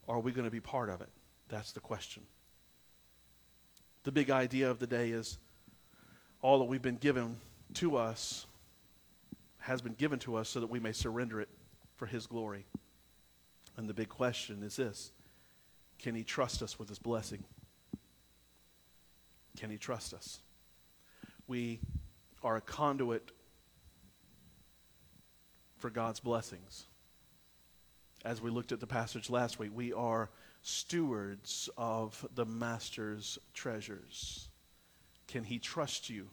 Are 0.08 0.18
we 0.18 0.32
going 0.32 0.44
to 0.44 0.50
be 0.50 0.58
part 0.58 0.88
of 0.88 1.00
it? 1.00 1.08
That's 1.48 1.70
the 1.70 1.78
question. 1.78 2.24
The 4.02 4.10
big 4.10 4.28
idea 4.28 4.68
of 4.68 4.80
the 4.80 4.88
day 4.88 5.10
is 5.10 5.38
all 6.42 6.58
that 6.58 6.64
we've 6.64 6.82
been 6.82 6.96
given 6.96 7.36
to 7.74 7.96
us 7.96 8.46
has 9.58 9.80
been 9.80 9.94
given 9.94 10.18
to 10.20 10.34
us 10.34 10.48
so 10.48 10.58
that 10.58 10.66
we 10.66 10.80
may 10.80 10.90
surrender 10.90 11.40
it 11.40 11.48
for 11.94 12.06
His 12.06 12.26
glory. 12.26 12.66
And 13.76 13.88
the 13.88 13.94
big 13.94 14.08
question 14.08 14.64
is 14.64 14.74
this 14.74 15.12
Can 16.00 16.16
He 16.16 16.24
trust 16.24 16.60
us 16.60 16.76
with 16.76 16.88
His 16.88 16.98
blessing? 16.98 17.44
Can 19.56 19.70
He 19.70 19.76
trust 19.76 20.12
us? 20.12 20.40
We 21.46 21.78
are 22.42 22.56
a 22.56 22.60
conduit 22.60 23.30
for 25.80 25.90
God's 25.90 26.20
blessings. 26.20 26.86
As 28.24 28.40
we 28.42 28.50
looked 28.50 28.70
at 28.70 28.80
the 28.80 28.86
passage 28.86 29.30
last 29.30 29.58
week, 29.58 29.70
we 29.74 29.92
are 29.94 30.28
stewards 30.62 31.70
of 31.78 32.26
the 32.34 32.44
Master's 32.44 33.38
treasures. 33.54 34.48
Can 35.26 35.42
He 35.42 35.58
trust 35.58 36.10
you 36.10 36.28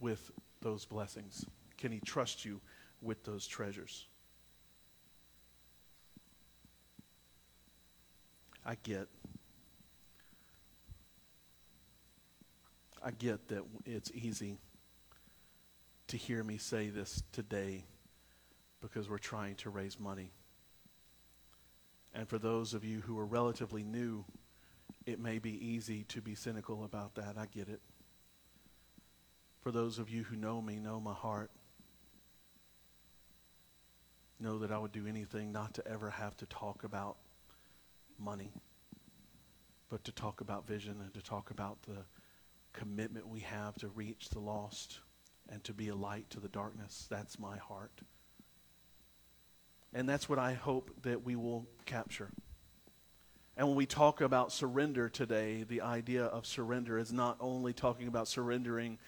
with 0.00 0.32
those 0.60 0.84
blessings? 0.84 1.46
Can 1.76 1.92
He 1.92 2.00
trust 2.00 2.44
you 2.44 2.60
with 3.00 3.22
those 3.24 3.46
treasures? 3.46 4.06
I 8.66 8.76
get. 8.82 9.06
I 13.02 13.12
get 13.12 13.46
that 13.48 13.62
it's 13.86 14.10
easy 14.12 14.58
to 16.08 16.16
hear 16.16 16.42
me 16.42 16.56
say 16.56 16.88
this 16.88 17.22
today 17.32 17.84
because 18.80 19.08
we're 19.08 19.18
trying 19.18 19.54
to 19.56 19.70
raise 19.70 20.00
money. 20.00 20.32
And 22.14 22.28
for 22.28 22.38
those 22.38 22.74
of 22.74 22.84
you 22.84 23.00
who 23.00 23.18
are 23.18 23.26
relatively 23.26 23.84
new, 23.84 24.24
it 25.06 25.20
may 25.20 25.38
be 25.38 25.52
easy 25.66 26.04
to 26.04 26.20
be 26.20 26.34
cynical 26.34 26.84
about 26.84 27.14
that. 27.16 27.36
I 27.38 27.46
get 27.46 27.68
it. 27.68 27.80
For 29.60 29.70
those 29.70 29.98
of 29.98 30.08
you 30.08 30.24
who 30.24 30.36
know 30.36 30.62
me, 30.62 30.78
know 30.78 30.98
my 30.98 31.12
heart, 31.12 31.50
know 34.40 34.58
that 34.60 34.70
I 34.70 34.78
would 34.78 34.92
do 34.92 35.06
anything 35.06 35.52
not 35.52 35.74
to 35.74 35.86
ever 35.86 36.10
have 36.10 36.36
to 36.38 36.46
talk 36.46 36.84
about 36.84 37.16
money, 38.18 38.52
but 39.90 40.04
to 40.04 40.12
talk 40.12 40.40
about 40.40 40.66
vision 40.66 40.96
and 41.02 41.12
to 41.12 41.22
talk 41.22 41.50
about 41.50 41.82
the 41.82 42.04
commitment 42.72 43.28
we 43.28 43.40
have 43.40 43.74
to 43.76 43.88
reach 43.88 44.30
the 44.30 44.38
lost 44.38 45.00
and 45.48 45.62
to 45.64 45.72
be 45.72 45.88
a 45.88 45.94
light 45.94 46.28
to 46.30 46.40
the 46.40 46.48
darkness. 46.48 47.06
That's 47.10 47.38
my 47.38 47.56
heart. 47.56 48.00
And 49.92 50.08
that's 50.08 50.28
what 50.28 50.38
I 50.38 50.52
hope 50.54 50.90
that 51.02 51.24
we 51.24 51.36
will 51.36 51.66
capture. 51.86 52.30
And 53.56 53.66
when 53.66 53.76
we 53.76 53.86
talk 53.86 54.20
about 54.20 54.52
surrender 54.52 55.08
today, 55.08 55.64
the 55.64 55.80
idea 55.80 56.24
of 56.24 56.46
surrender 56.46 56.98
is 56.98 57.12
not 57.12 57.36
only 57.40 57.72
talking 57.72 58.06
about 58.06 58.28
surrendering 58.28 58.98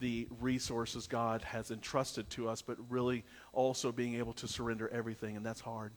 the 0.00 0.26
resources 0.40 1.06
God 1.06 1.42
has 1.42 1.70
entrusted 1.70 2.28
to 2.30 2.48
us, 2.48 2.62
but 2.62 2.76
really 2.88 3.24
also 3.52 3.92
being 3.92 4.14
able 4.16 4.32
to 4.32 4.48
surrender 4.48 4.88
everything, 4.88 5.36
and 5.36 5.44
that's 5.44 5.60
hard. 5.60 5.92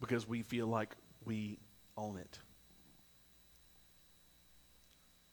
Because 0.00 0.26
we 0.26 0.42
feel 0.42 0.66
like 0.66 0.96
we 1.24 1.58
own 1.96 2.16
it. 2.16 2.38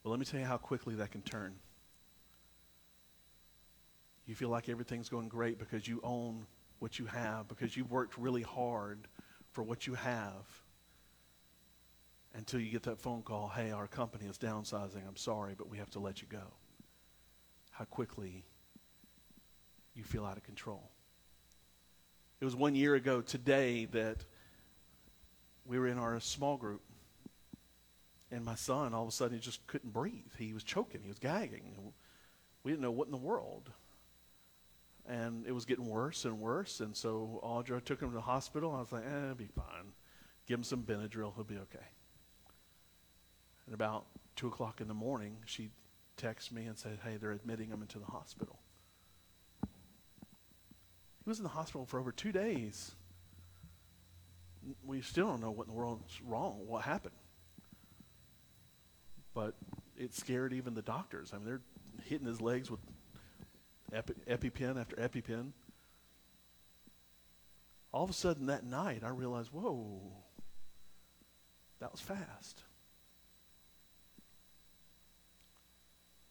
But 0.03 0.09
let 0.09 0.19
me 0.19 0.25
tell 0.25 0.39
you 0.39 0.45
how 0.45 0.57
quickly 0.57 0.95
that 0.95 1.11
can 1.11 1.21
turn. 1.21 1.55
You 4.27 4.35
feel 4.35 4.49
like 4.49 4.67
everything's 4.69 5.09
going 5.09 5.29
great 5.29 5.57
because 5.57 5.87
you 5.87 6.01
own 6.03 6.45
what 6.79 6.99
you 6.99 7.05
have, 7.05 7.47
because 7.47 7.75
you've 7.75 7.89
worked 7.89 8.17
really 8.17 8.43
hard 8.43 9.07
for 9.51 9.63
what 9.63 9.87
you 9.87 9.95
have. 9.95 10.45
Until 12.35 12.59
you 12.59 12.69
get 12.69 12.83
that 12.83 12.99
phone 12.99 13.23
call, 13.23 13.47
hey, 13.47 13.71
our 13.71 13.87
company 13.87 14.25
is 14.25 14.37
downsizing. 14.37 15.07
I'm 15.07 15.15
sorry, 15.15 15.55
but 15.57 15.69
we 15.69 15.77
have 15.77 15.89
to 15.91 15.99
let 15.99 16.21
you 16.21 16.27
go. 16.29 16.43
How 17.71 17.85
quickly 17.85 18.43
you 19.95 20.03
feel 20.03 20.25
out 20.25 20.37
of 20.37 20.43
control. 20.43 20.91
It 22.39 22.45
was 22.45 22.55
one 22.55 22.75
year 22.75 22.93
ago 22.93 23.21
today 23.21 23.85
that 23.85 24.23
we 25.65 25.79
were 25.79 25.87
in 25.87 25.97
our 25.97 26.19
small 26.19 26.57
group. 26.57 26.81
And 28.29 28.43
my 28.43 28.55
son, 28.55 28.93
all 28.93 29.03
of 29.03 29.09
a 29.09 29.11
sudden, 29.11 29.37
he 29.37 29.39
just 29.39 29.65
couldn't 29.67 29.93
breathe. 29.93 30.33
He 30.37 30.53
was 30.53 30.63
choking. 30.63 31.01
He 31.01 31.07
was 31.07 31.17
gagging. 31.17 31.93
We 32.63 32.71
didn't 32.71 32.83
know 32.83 32.91
what 32.91 33.07
in 33.07 33.11
the 33.11 33.17
world 33.17 33.71
and 35.07 35.45
it 35.47 35.53
was 35.53 35.65
getting 35.65 35.85
worse 35.85 36.25
and 36.25 36.39
worse. 36.39 36.79
And 36.81 36.95
so 36.95 37.39
Audra 37.43 37.83
took 37.83 38.01
him 38.01 38.09
to 38.09 38.15
the 38.15 38.21
hospital. 38.21 38.73
I 38.75 38.79
was 38.79 38.91
like, 38.91 39.05
eh, 39.05 39.23
it'll 39.23 39.35
be 39.35 39.47
fine. 39.47 39.93
Give 40.47 40.59
him 40.59 40.63
some 40.63 40.83
Benadryl. 40.83 41.33
He'll 41.35 41.43
be 41.43 41.57
okay. 41.57 41.85
And 43.65 43.73
about 43.73 44.05
2 44.35 44.47
o'clock 44.47 44.81
in 44.81 44.87
the 44.87 44.93
morning, 44.93 45.37
she 45.45 45.69
texted 46.17 46.51
me 46.51 46.65
and 46.65 46.77
said, 46.77 46.99
hey, 47.03 47.17
they're 47.17 47.31
admitting 47.31 47.69
him 47.69 47.81
into 47.81 47.99
the 47.99 48.05
hospital. 48.05 48.59
He 49.63 51.29
was 51.29 51.39
in 51.39 51.43
the 51.43 51.49
hospital 51.49 51.85
for 51.85 51.99
over 51.99 52.11
two 52.11 52.31
days. 52.31 52.91
We 54.85 55.01
still 55.01 55.27
don't 55.27 55.41
know 55.41 55.51
what 55.51 55.67
in 55.67 55.73
the 55.73 55.79
world's 55.79 56.21
wrong, 56.21 56.61
what 56.65 56.83
happened. 56.83 57.15
But 59.33 59.55
it 59.97 60.13
scared 60.13 60.53
even 60.53 60.73
the 60.73 60.81
doctors. 60.81 61.31
I 61.33 61.37
mean, 61.37 61.45
they're 61.45 61.61
hitting 62.05 62.27
his 62.27 62.41
legs 62.41 62.71
with 62.71 62.79
Epi, 63.93 64.13
EpiPen 64.28 64.80
after 64.80 64.95
EpiPen. 64.95 65.52
All 67.91 68.04
of 68.04 68.10
a 68.10 68.13
sudden 68.13 68.47
that 68.47 68.65
night, 68.65 69.02
I 69.04 69.10
realized, 69.10 69.52
whoa, 69.52 70.02
that 71.80 71.91
was 71.91 72.02
fast. 72.02 72.63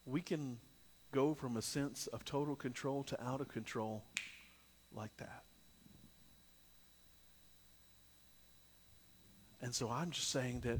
we 0.07 0.21
can 0.21 0.57
go 1.11 1.33
from 1.33 1.57
a 1.57 1.61
sense 1.61 2.07
of 2.07 2.23
total 2.23 2.55
control 2.55 3.03
to 3.03 3.21
out 3.23 3.41
of 3.41 3.49
control 3.49 4.03
like 4.95 5.15
that. 5.17 5.43
And 9.61 9.75
so 9.75 9.89
I'm 9.89 10.11
just 10.11 10.31
saying 10.31 10.61
that 10.61 10.79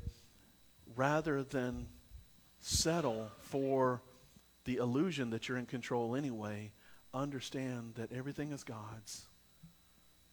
rather 0.96 1.44
than 1.44 1.88
settle 2.60 3.32
for 3.42 4.02
the 4.68 4.76
illusion 4.76 5.30
that 5.30 5.48
you're 5.48 5.58
in 5.58 5.66
control 5.66 6.14
anyway, 6.14 6.74
understand 7.14 7.94
that 7.96 8.12
everything 8.12 8.52
is 8.52 8.66
God's, 8.66 9.26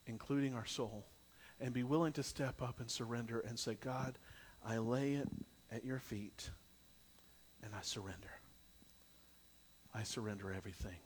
including 0.09 0.57
our 0.57 0.66
soul, 0.66 1.07
and 1.61 1.73
be 1.73 1.85
willing 1.85 2.12
to 2.14 2.25
step 2.25 2.61
up 2.61 2.81
and 2.81 2.90
surrender 2.90 3.38
and 3.38 3.57
say, 3.57 3.77
God, 3.81 4.18
I 4.66 4.79
lay 4.79 5.12
it 5.12 5.29
at 5.70 5.85
your 5.85 6.01
feet 6.01 6.51
and 7.62 7.73
I 7.77 7.83
surrender. 7.83 8.40
I 9.94 10.03
surrender 10.03 10.53
everything. 10.53 10.99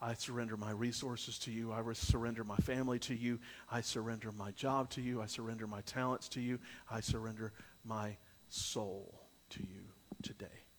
I 0.00 0.14
surrender 0.14 0.56
my 0.56 0.70
resources 0.70 1.36
to 1.40 1.50
you. 1.50 1.72
I 1.72 1.82
surrender 1.94 2.44
my 2.44 2.56
family 2.58 3.00
to 3.00 3.14
you. 3.14 3.40
I 3.72 3.80
surrender 3.80 4.30
my 4.30 4.52
job 4.52 4.88
to 4.90 5.00
you. 5.00 5.20
I 5.20 5.26
surrender 5.26 5.66
my 5.66 5.80
talents 5.80 6.28
to 6.30 6.40
you. 6.40 6.60
I 6.88 7.00
surrender 7.00 7.52
my 7.84 8.18
soul 8.46 9.20
to 9.50 9.62
you 9.62 9.82
today. 10.22 10.69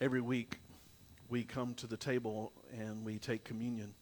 Every 0.00 0.20
week, 0.20 0.60
we 1.28 1.42
come 1.42 1.74
to 1.74 1.86
the 1.86 1.96
table 1.96 2.52
and 2.72 3.04
we 3.04 3.18
take 3.18 3.44
communion. 3.44 3.94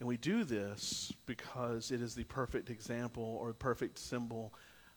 And 0.00 0.08
we 0.08 0.16
do 0.16 0.44
this 0.44 1.12
because 1.26 1.90
it 1.90 2.00
is 2.00 2.14
the 2.14 2.24
perfect 2.24 2.70
example 2.70 3.38
or 3.40 3.52
perfect 3.52 3.98
symbol 3.98 4.52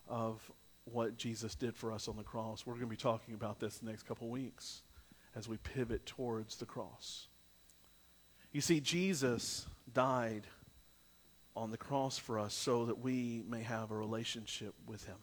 of 0.07 0.41
what 0.85 1.17
Jesus 1.17 1.55
did 1.55 1.75
for 1.75 1.91
us 1.91 2.07
on 2.07 2.17
the 2.17 2.23
cross. 2.23 2.65
We're 2.65 2.73
going 2.73 2.85
to 2.85 2.89
be 2.89 2.95
talking 2.95 3.35
about 3.35 3.59
this 3.59 3.77
the 3.77 3.85
next 3.85 4.03
couple 4.03 4.29
weeks 4.29 4.81
as 5.35 5.47
we 5.47 5.57
pivot 5.57 6.05
towards 6.05 6.55
the 6.55 6.65
cross. 6.65 7.27
You 8.51 8.61
see, 8.61 8.79
Jesus 8.79 9.67
died 9.93 10.47
on 11.55 11.69
the 11.69 11.77
cross 11.77 12.17
for 12.17 12.39
us 12.39 12.53
so 12.53 12.85
that 12.85 12.99
we 12.99 13.43
may 13.47 13.61
have 13.61 13.91
a 13.91 13.95
relationship 13.95 14.73
with 14.87 15.05
him. 15.05 15.17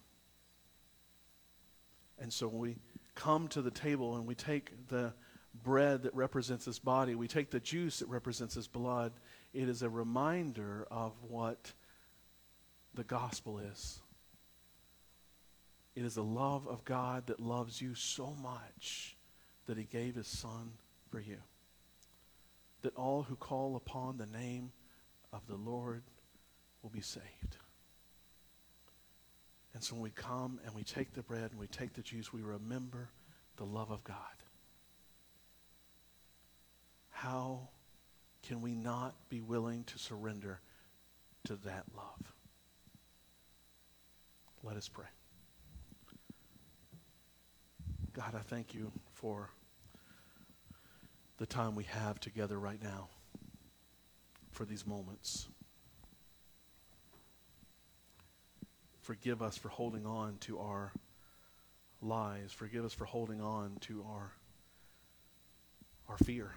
And 2.18 2.32
so 2.32 2.48
we 2.48 2.76
come 3.20 3.48
to 3.48 3.60
the 3.60 3.70
table 3.70 4.16
and 4.16 4.26
we 4.26 4.34
take 4.34 4.88
the 4.88 5.12
bread 5.62 6.04
that 6.04 6.14
represents 6.14 6.64
his 6.64 6.78
body, 6.78 7.14
we 7.14 7.28
take 7.28 7.50
the 7.50 7.60
juice 7.60 7.98
that 7.98 8.08
represents 8.08 8.54
his 8.54 8.66
blood, 8.66 9.12
it 9.52 9.68
is 9.68 9.82
a 9.82 9.90
reminder 9.90 10.86
of 10.90 11.12
what 11.28 11.72
the 12.94 13.04
gospel 13.04 13.58
is. 13.58 14.00
It 15.94 16.04
is 16.04 16.14
the 16.14 16.24
love 16.24 16.66
of 16.66 16.84
God 16.86 17.26
that 17.26 17.40
loves 17.40 17.82
you 17.82 17.94
so 17.94 18.34
much 18.42 19.16
that 19.66 19.76
he 19.76 19.84
gave 19.84 20.14
his 20.14 20.26
son 20.26 20.72
for 21.10 21.20
you. 21.20 21.38
That 22.82 22.96
all 22.96 23.24
who 23.24 23.36
call 23.36 23.76
upon 23.76 24.16
the 24.16 24.26
name 24.26 24.72
of 25.30 25.46
the 25.46 25.56
Lord 25.56 26.04
will 26.82 26.90
be 26.90 27.02
saved. 27.02 27.58
And 29.74 29.82
so 29.82 29.94
when 29.94 30.02
we 30.02 30.10
come 30.10 30.60
and 30.64 30.74
we 30.74 30.82
take 30.82 31.12
the 31.14 31.22
bread 31.22 31.50
and 31.50 31.60
we 31.60 31.66
take 31.66 31.94
the 31.94 32.02
juice, 32.02 32.32
we 32.32 32.42
remember 32.42 33.10
the 33.56 33.64
love 33.64 33.90
of 33.90 34.02
God. 34.04 34.16
How 37.10 37.68
can 38.42 38.62
we 38.62 38.74
not 38.74 39.14
be 39.28 39.40
willing 39.40 39.84
to 39.84 39.98
surrender 39.98 40.60
to 41.44 41.56
that 41.56 41.84
love? 41.94 42.32
Let 44.62 44.76
us 44.76 44.88
pray. 44.88 45.06
God, 48.12 48.34
I 48.34 48.40
thank 48.40 48.74
you 48.74 48.90
for 49.12 49.50
the 51.38 51.46
time 51.46 51.74
we 51.74 51.84
have 51.84 52.18
together 52.20 52.58
right 52.58 52.82
now, 52.82 53.08
for 54.50 54.64
these 54.64 54.86
moments. 54.86 55.48
Forgive 59.10 59.42
us 59.42 59.56
for 59.56 59.70
holding 59.70 60.06
on 60.06 60.36
to 60.38 60.60
our 60.60 60.92
lies. 62.00 62.52
Forgive 62.52 62.84
us 62.84 62.92
for 62.92 63.06
holding 63.06 63.40
on 63.40 63.76
to 63.80 64.04
our, 64.08 64.30
our 66.08 66.16
fear. 66.18 66.52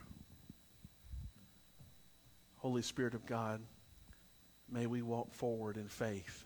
Holy 2.58 2.84
Spirit 2.84 3.16
of 3.16 3.26
God, 3.26 3.60
may 4.72 4.86
we 4.86 5.02
walk 5.02 5.34
forward 5.34 5.78
in 5.78 5.88
faith 5.88 6.46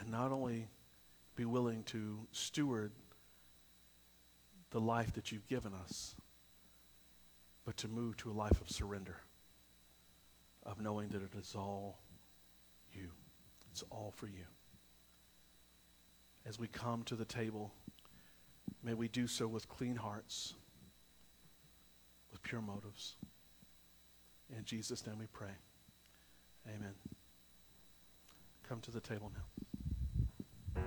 and 0.00 0.10
not 0.10 0.32
only 0.32 0.66
be 1.36 1.44
willing 1.44 1.84
to 1.84 2.18
steward 2.32 2.90
the 4.70 4.80
life 4.80 5.12
that 5.12 5.30
you've 5.30 5.46
given 5.46 5.72
us, 5.72 6.16
but 7.64 7.76
to 7.76 7.86
move 7.86 8.16
to 8.16 8.32
a 8.32 8.34
life 8.34 8.60
of 8.60 8.68
surrender, 8.68 9.20
of 10.64 10.80
knowing 10.80 11.08
that 11.10 11.22
it 11.22 11.36
is 11.38 11.54
all. 11.54 12.00
It's 13.78 13.84
all 13.92 14.12
for 14.16 14.26
you. 14.26 14.42
As 16.44 16.58
we 16.58 16.66
come 16.66 17.04
to 17.04 17.14
the 17.14 17.24
table, 17.24 17.72
may 18.82 18.92
we 18.92 19.06
do 19.06 19.28
so 19.28 19.46
with 19.46 19.68
clean 19.68 19.94
hearts, 19.94 20.54
with 22.32 22.42
pure 22.42 22.60
motives. 22.60 23.14
In 24.50 24.64
Jesus' 24.64 25.06
name 25.06 25.20
we 25.20 25.26
pray. 25.26 25.54
Amen. 26.66 26.94
Come 28.68 28.80
to 28.80 28.90
the 28.90 29.00
table 29.00 29.30
now. 29.32 30.82